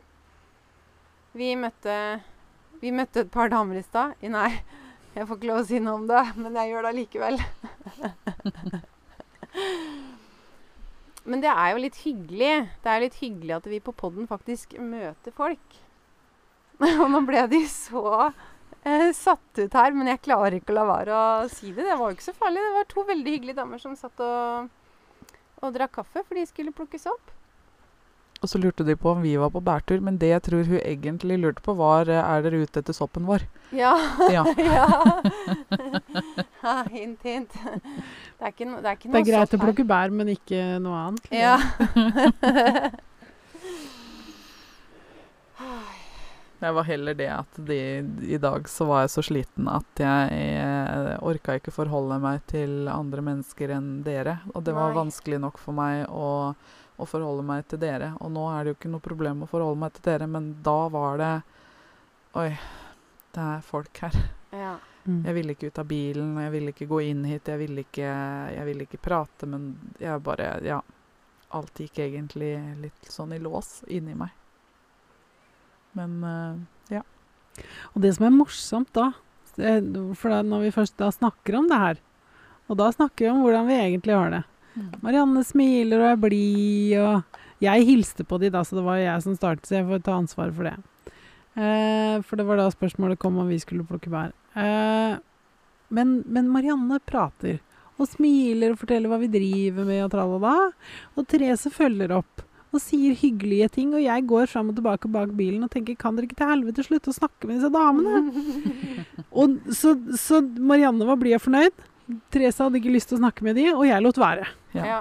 [1.35, 1.97] Vi møtte,
[2.79, 4.15] vi møtte et par damer i stad.
[4.23, 4.51] Nei,
[5.17, 7.43] jeg får ikke lov å si noe om det, men jeg gjør det allikevel.
[11.27, 12.53] men det er jo litt hyggelig.
[12.83, 15.79] Det er litt hyggelig at vi på podden faktisk møter folk.
[16.79, 18.05] Og nå ble de så
[18.87, 21.83] eh, satt ut her, men jeg klarer ikke å la være å si det.
[21.83, 22.63] Det var jo ikke så farlig.
[22.63, 24.69] Det var to veldig hyggelige damer som satt og,
[25.61, 27.33] og drakk kaffe, for de skulle plukkes opp.
[28.37, 30.79] Og så lurte de på om vi var på bærtur, men det jeg tror hun
[30.79, 33.47] egentlig lurte på, var eh, er dere ute etter soppen vår.
[33.73, 33.95] Ja.
[34.29, 34.43] Ja.
[36.63, 36.75] ja.
[36.93, 37.57] hint, hint.
[37.57, 40.61] Det er ikke, no, det er ikke Det er greit å plukke bær, men ikke
[40.83, 41.31] noe annet.
[41.33, 41.57] Ja.
[46.57, 47.77] Det var heller det at de,
[48.25, 52.87] i dag så var jeg så sliten at jeg jeg orka ikke forholde meg til
[52.89, 54.39] andre mennesker enn dere.
[54.55, 54.97] Og det var Nei.
[54.97, 56.55] vanskelig nok for meg å,
[56.97, 58.13] å forholde meg til dere.
[58.23, 60.79] Og nå er det jo ikke noe problem å forholde meg til dere, men da
[60.93, 61.35] var det
[62.37, 62.51] Oi,
[63.33, 64.17] det er folk her.
[64.51, 64.75] ja.
[65.07, 65.21] Mm.
[65.23, 68.09] Jeg ville ikke ut av bilen, jeg ville ikke gå inn hit, jeg ville ikke,
[68.51, 69.69] jeg ville ikke prate, men
[70.03, 70.81] jeg bare Ja.
[71.55, 74.33] Alt gikk egentlig litt sånn i lås inni meg.
[75.95, 76.19] Men
[76.91, 77.05] ja.
[77.93, 79.13] Og det som er morsomt da,
[79.57, 79.79] eh,
[80.13, 82.01] for da, når vi først da snakker om det her,
[82.67, 84.43] og da snakker vi om hvordan vi egentlig har det.
[85.03, 89.23] Marianne smiler og er blid, og jeg hilste på de da, så det var jeg
[89.25, 90.75] som startet, så jeg får ta ansvar for det.
[91.57, 94.33] Eh, for det var da spørsmålet kom om vi skulle plukke bær.
[94.57, 95.17] Eh,
[95.89, 97.61] men, men Marianne prater,
[97.97, 100.55] og smiler og forteller hva vi driver med, og tralala.
[101.17, 102.43] Og Therese følger opp
[102.75, 106.17] og sier hyggelige ting, og jeg går fram og tilbake bak bilen og tenker kan
[106.17, 108.27] dere ikke til helvete slutte å snakke med disse damene?
[109.37, 111.85] Og så, så Marianne var blid og fornøyd.
[112.31, 114.47] Therese hadde ikke lyst til å snakke med de, og jeg lot være.
[114.77, 114.85] Ja.
[114.85, 114.99] ja.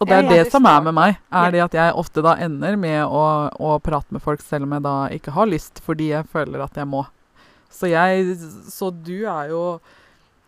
[0.00, 2.78] Og det er det som er med meg, er det at jeg ofte da ender
[2.80, 6.28] med å, å prate med folk selv om jeg da ikke har lyst, fordi jeg
[6.32, 7.04] føler at jeg må.
[7.72, 8.36] Så jeg
[8.72, 9.62] Så du er jo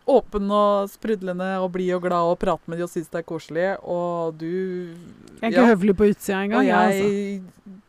[0.05, 3.25] åpen og sprudlende og blid og glad og prater med de og syns det er
[3.25, 6.67] koselig, og du Jeg er ikke ja, høflig på utsida Og engang.
[6.67, 7.79] jeg altså.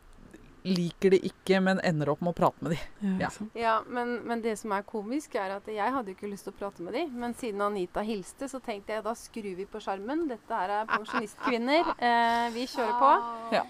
[0.67, 2.79] Liker det ikke, men ender opp med å prate med de.
[3.07, 3.47] Ja, ja.
[3.67, 6.55] Ja, men, men det som er komisk, er at jeg hadde jo ikke lyst til
[6.55, 9.81] å prate med de, men siden Anita hilste, så tenkte jeg da skrur vi på
[9.83, 10.27] skjermen.
[10.31, 11.93] Dette her er pensjonistkvinner.
[12.07, 13.11] Eh, vi kjører på.
[13.57, 13.65] Ja.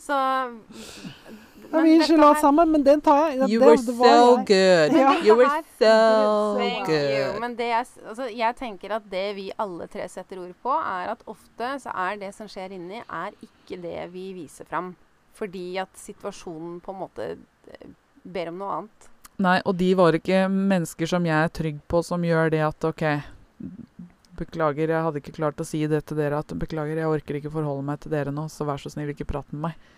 [0.00, 0.16] Så
[1.70, 3.50] Ja, vi er ikke la sammen, men den tar jeg.
[3.52, 4.96] You were det var so good.
[4.96, 5.10] Ja.
[5.22, 5.92] You were so
[6.58, 6.96] Thank you.
[6.96, 7.40] good.
[7.42, 11.12] Men det jeg, altså, jeg tenker at det vi alle tre setter ord på, er
[11.12, 14.94] at ofte så er det som skjer inni, er ikke det vi viser fram.
[15.40, 17.88] Fordi at situasjonen på en måte eh,
[18.28, 19.08] ber om noe annet.
[19.40, 22.84] Nei, og de var ikke mennesker som jeg er trygg på, som gjør det at
[22.84, 23.04] OK,
[24.40, 26.40] beklager, jeg hadde ikke klart å si det til dere.
[26.44, 29.26] At beklager, jeg orker ikke forholde meg til dere nå, så vær så snill, ikke
[29.28, 29.88] prat med meg.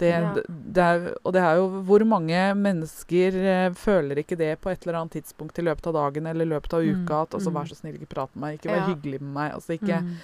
[0.00, 0.30] Det, Ja.
[0.74, 4.82] det, er, og det er jo Hvor mange mennesker eh, føler ikke det på et
[4.82, 7.20] eller annet tidspunkt i løpet av dagen eller i løpet av Mm, uka?
[7.22, 7.54] At altså, mm.
[7.60, 8.56] vær så snill, ikke prat med meg.
[8.58, 8.88] Ikke vær Ja.
[8.90, 9.52] hyggelig med meg.
[9.54, 10.16] Altså, ikke, Mm.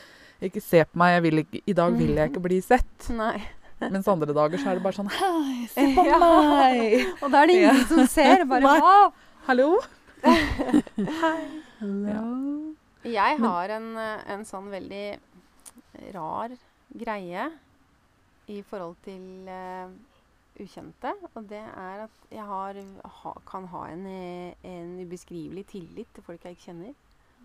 [0.42, 1.12] ikke se på meg.
[1.14, 3.10] Jeg vil ikke, I dag vil jeg ikke bli sett.
[3.10, 3.42] Nei.
[3.80, 6.18] Mens andre dager så er det bare sånn Hei, se på Ja.
[6.20, 7.14] meg!
[7.22, 7.86] Og da er det ingen Ja.
[7.88, 8.44] som ser.
[8.50, 9.12] Bare hva?
[9.46, 9.70] Hallo?
[11.80, 12.74] Hello.
[13.04, 15.18] Jeg har en, en sånn veldig
[16.14, 16.52] rar
[16.92, 17.46] greie
[18.50, 19.88] i forhold til uh,
[20.60, 21.14] ukjente.
[21.34, 22.80] Og det er at jeg har,
[23.22, 24.04] ha, kan ha en,
[24.66, 26.92] en ubeskrivelig tillit til folk jeg ikke kjenner.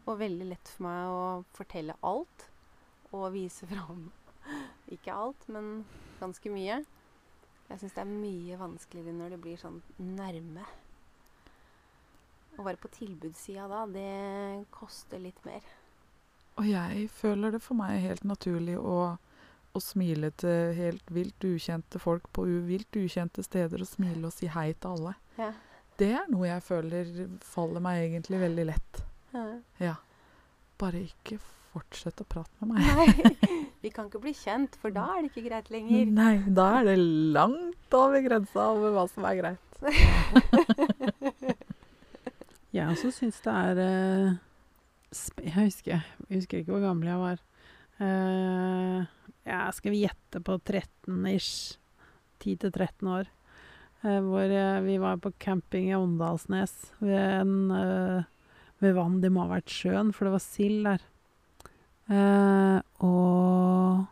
[0.05, 1.23] Og veldig lett for meg å
[1.55, 2.49] fortelle alt
[3.15, 4.09] og vise fram
[4.91, 5.85] Ikke alt, men
[6.21, 6.81] ganske mye.
[7.65, 10.65] Jeg syns det er mye vanskeligere når det blir sånn nærme.
[12.55, 15.65] Å være på tilbudssida da, det koster litt mer.
[16.55, 19.15] Og jeg føler det for meg helt naturlig å,
[19.75, 24.47] å smile til helt vilt ukjente folk på vilt ukjente steder og smile og si
[24.53, 25.15] hei til alle.
[25.39, 25.51] Ja.
[25.99, 27.11] Det er noe jeg føler
[27.43, 29.03] faller meg egentlig veldig lett.
[29.81, 29.97] Ja.
[30.79, 31.39] Bare ikke
[31.75, 32.81] fortsett å prate med meg.
[32.95, 36.09] Nei, vi kan ikke bli kjent, for da er det ikke greit lenger.
[36.17, 36.97] Nei, da er det
[37.37, 39.63] langt over grensa over hva som er greit.
[42.75, 44.31] Jeg også syns det er eh,
[45.45, 47.37] jeg, husker, jeg husker ikke hvor gammel jeg var.
[49.47, 51.77] jeg skal vi gjette på 13-ish.
[52.43, 53.31] 10-13 år.
[54.05, 58.23] Eh, hvor eh, vi var på camping i Åndalsnes ved, en, eh,
[58.83, 59.21] ved vann.
[59.21, 61.05] Det må ha vært sjøen, for det var sild der.
[62.11, 64.05] Eh, og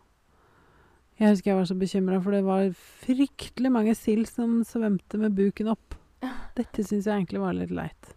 [1.20, 2.74] jeg husker jeg var så bekymra, for det var
[3.04, 5.96] fryktelig mange sild som svømte med buken opp.
[6.58, 8.14] Dette syns jeg egentlig var litt leit.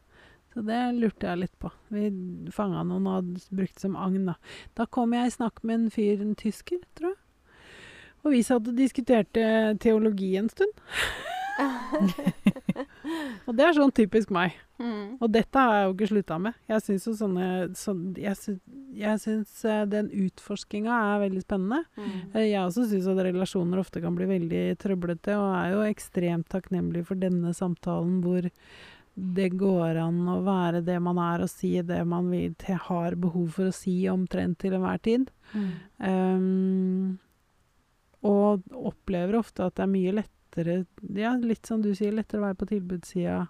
[0.55, 1.69] Så det lurte jeg litt på.
[1.93, 2.09] Vi
[2.55, 4.39] fanga noen og hadde brukt som agn, da.
[4.79, 7.21] Da kom jeg i snakk med en fyr, en tysker, tror jeg.
[8.25, 10.73] Og vi satt og diskuterte teologi en stund.
[13.47, 14.57] og det er sånn typisk meg.
[14.77, 15.17] Mm.
[15.25, 16.57] Og dette har jeg jo ikke slutta med.
[16.69, 17.47] Jeg syns jo sånne
[17.79, 18.59] så, Jeg syns,
[18.97, 21.81] jeg syns eh, den utforskinga er veldig spennende.
[21.97, 22.19] Mm.
[22.35, 26.51] Eh, Jeg også syns at relasjoner ofte kan bli veldig trøblete, og er jo ekstremt
[26.53, 28.51] takknemlig for denne samtalen hvor
[29.17, 33.17] det går an å være det man er, og si det man vil, til, har
[33.17, 35.31] behov for å si omtrent til enhver tid.
[35.57, 35.71] Mm.
[36.05, 37.19] Um,
[38.27, 40.36] og opplever ofte at det er mye lettere
[41.17, 43.43] Ja, litt som du sier, lettere å være på tilbudssida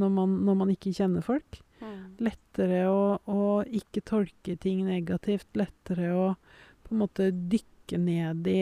[0.00, 2.16] når man, når man ikke kjenner folk Mm.
[2.20, 5.48] lettere å, å ikke tolke ting negativt.
[5.56, 6.26] Lettere å
[6.84, 8.60] på en måte dykke ned i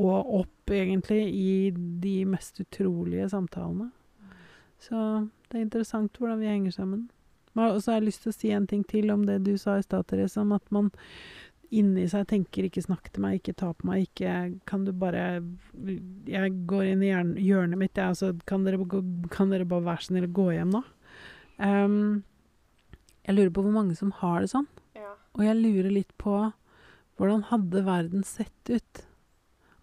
[0.00, 3.90] og opp, egentlig, i de mest utrolige samtalene.
[4.80, 4.96] Så
[5.50, 7.08] det er interessant hvordan vi henger sammen.
[7.58, 9.74] Og så har jeg lyst til å si en ting til om det du sa
[9.76, 10.88] i stad, Therese, om at man
[11.70, 15.42] inni seg tenker 'ikke snakk til meg, ikke ta på meg', ikke Kan du bare
[16.26, 18.78] Jeg går inn i hjørnet mitt, jeg, altså kan dere,
[19.30, 20.82] kan dere bare være snill å gå hjem nå?
[21.60, 22.24] Um,
[23.26, 24.66] jeg lurer på hvor mange som har det sånn.
[24.96, 25.12] Ja.
[25.36, 26.52] Og jeg lurer litt på
[27.20, 29.02] hvordan hadde verden sett ut?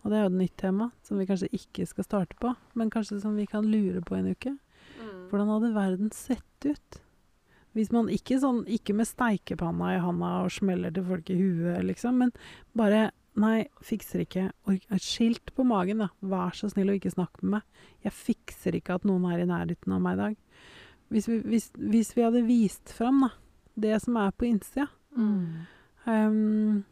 [0.01, 2.89] Og det er jo et nytt tema som vi kanskje ikke skal starte på, men
[2.89, 4.55] kanskje som vi kan lure på en uke.
[4.97, 5.27] Mm.
[5.29, 6.99] Hvordan hadde verden sett ut?
[7.77, 11.85] Hvis man ikke sånn, ikke med steikepanna i handa og smeller til folk i huet,
[11.85, 12.33] liksom, men
[12.77, 14.47] bare Nei, fikser ikke.
[14.97, 16.07] Skilt på magen, da.
[16.25, 17.83] Vær så snill og ikke snakke med meg.
[18.01, 20.37] Jeg fikser ikke at noen er i nærheten av meg i dag.
[21.13, 23.29] Hvis vi, hvis, hvis vi hadde vist fram da,
[23.77, 25.67] det som er på innsida, Mm.
[26.09, 26.83] um,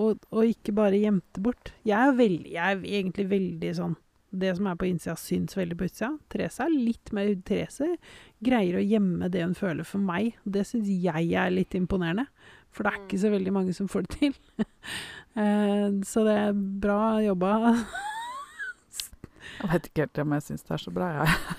[0.00, 3.94] og, og ikke bare gjemte bort Jeg er, veld, jeg er egentlig veldig sånn
[4.30, 6.10] Det som er på innsida, syns veldig på utsida.
[6.32, 7.92] Therese er litt mer Therese
[8.44, 10.34] greier å gjemme det hun føler for meg.
[10.44, 12.26] Det syns jeg er litt imponerende.
[12.74, 14.40] For det er ikke så veldig mange som får det til.
[15.36, 17.48] Eh, så det er bra jobba.
[19.60, 21.56] Jeg vet ikke helt om jeg syns det er så bra, jeg.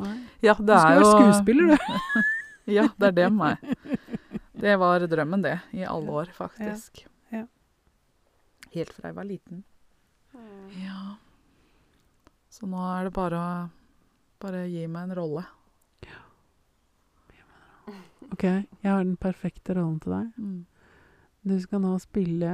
[0.00, 0.14] Nei.
[0.46, 2.22] Ja, Du det er skulle jo være skuespiller, du.
[2.78, 4.00] Ja, det er det med meg.
[4.64, 5.58] Det var drømmen, det.
[5.76, 7.04] I alle år, faktisk.
[7.30, 7.44] Ja.
[8.72, 9.60] Helt fra jeg var liten.
[10.32, 10.64] Mm.
[10.86, 11.02] Ja.
[12.58, 13.52] Så nå er det bare å
[14.42, 15.44] bare gi meg en rolle.
[18.28, 20.26] OK, jeg har den perfekte rollen til deg.
[20.36, 20.58] Mm.
[21.48, 22.50] Du skal nå spille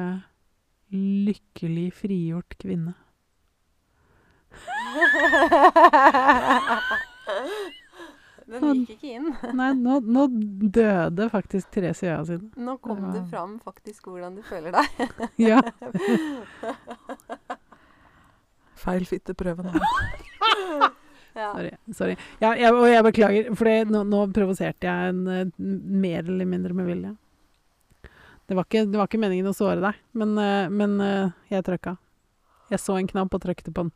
[0.93, 2.93] lykkelig frigjort kvinne.
[8.45, 9.29] Den gikk ikke inn.
[9.57, 10.27] Nei, nå, nå
[10.77, 12.51] døde faktisk Therese i øya sine.
[12.61, 13.13] Nå kom Ja.
[13.17, 14.87] det fram faktisk hvordan du føler deg.
[15.41, 15.63] Ja.
[18.81, 19.75] Feil fitteprøve nå.
[21.35, 21.49] Ja.
[21.51, 21.71] Sorry.
[21.99, 22.13] sorry.
[22.39, 26.77] Ja, jeg, og jeg beklager, for nå, nå provoserte jeg en eh, mer eller mindre
[26.79, 27.11] med vilje.
[28.47, 31.67] Det var ikke, det var ikke meningen å såre deg, men, eh, men eh, jeg
[31.67, 31.97] trykka.
[32.71, 33.91] Jeg så en knapp og trykte på den.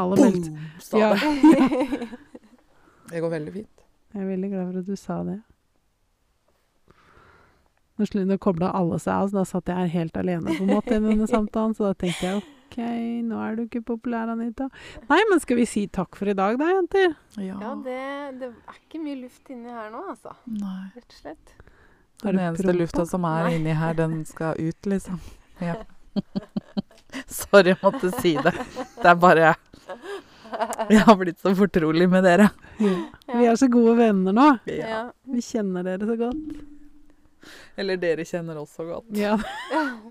[0.00, 0.56] Alle meldte
[0.88, 2.08] Sa Ja, det.
[3.12, 3.84] Det går veldig fint.
[4.12, 5.36] jeg er veldig glad for at du sa det.
[7.98, 10.94] Nå kobla alle seg av, så da satt jeg her helt alene på en måte
[10.94, 11.74] i denne samtalen.
[11.74, 12.76] Så da tenkte jeg OK,
[13.24, 14.68] nå er du ikke populær, Anita.
[15.08, 17.14] Nei, men skal vi si takk for i dag da, jenter?
[17.40, 17.56] Ja.
[17.62, 17.98] Ja, det,
[18.42, 20.34] det er ikke mye luft inni her nå, altså.
[20.52, 20.90] Nei.
[20.94, 21.54] Rett og slett.
[22.22, 22.78] Den eneste prompa?
[22.82, 23.52] lufta som er Nei.
[23.56, 25.20] inni her, den skal ut, liksom.
[25.58, 25.74] Ja.
[27.26, 28.52] Sorry, jeg måtte si det.
[29.00, 29.54] Det er bare
[30.90, 32.50] Jeg har blitt så fortrolig med dere.
[32.78, 34.48] Vi er så gode venner nå.
[34.70, 35.08] Ja.
[35.26, 36.60] Vi kjenner dere så godt.
[37.76, 39.08] Eller dere kjenner oss så godt.
[39.24, 39.36] Ja.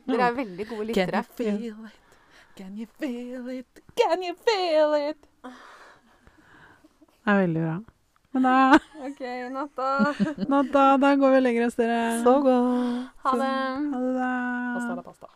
[0.08, 1.24] Dere er veldig gode lyttere.
[1.38, 2.04] feel it?
[2.58, 3.82] Can you feel it?
[4.00, 5.28] Can you feel it?
[7.28, 7.76] Det er veldig bra.
[8.32, 9.20] Men da, OK,
[9.52, 9.88] natta.
[10.48, 10.72] natta.
[10.74, 12.00] da, da går vi og legger oss, dere.
[12.24, 13.10] Så godt.
[13.24, 13.52] Ha det.
[13.94, 14.32] Ha det, da.
[14.78, 15.30] Pasta la pasta.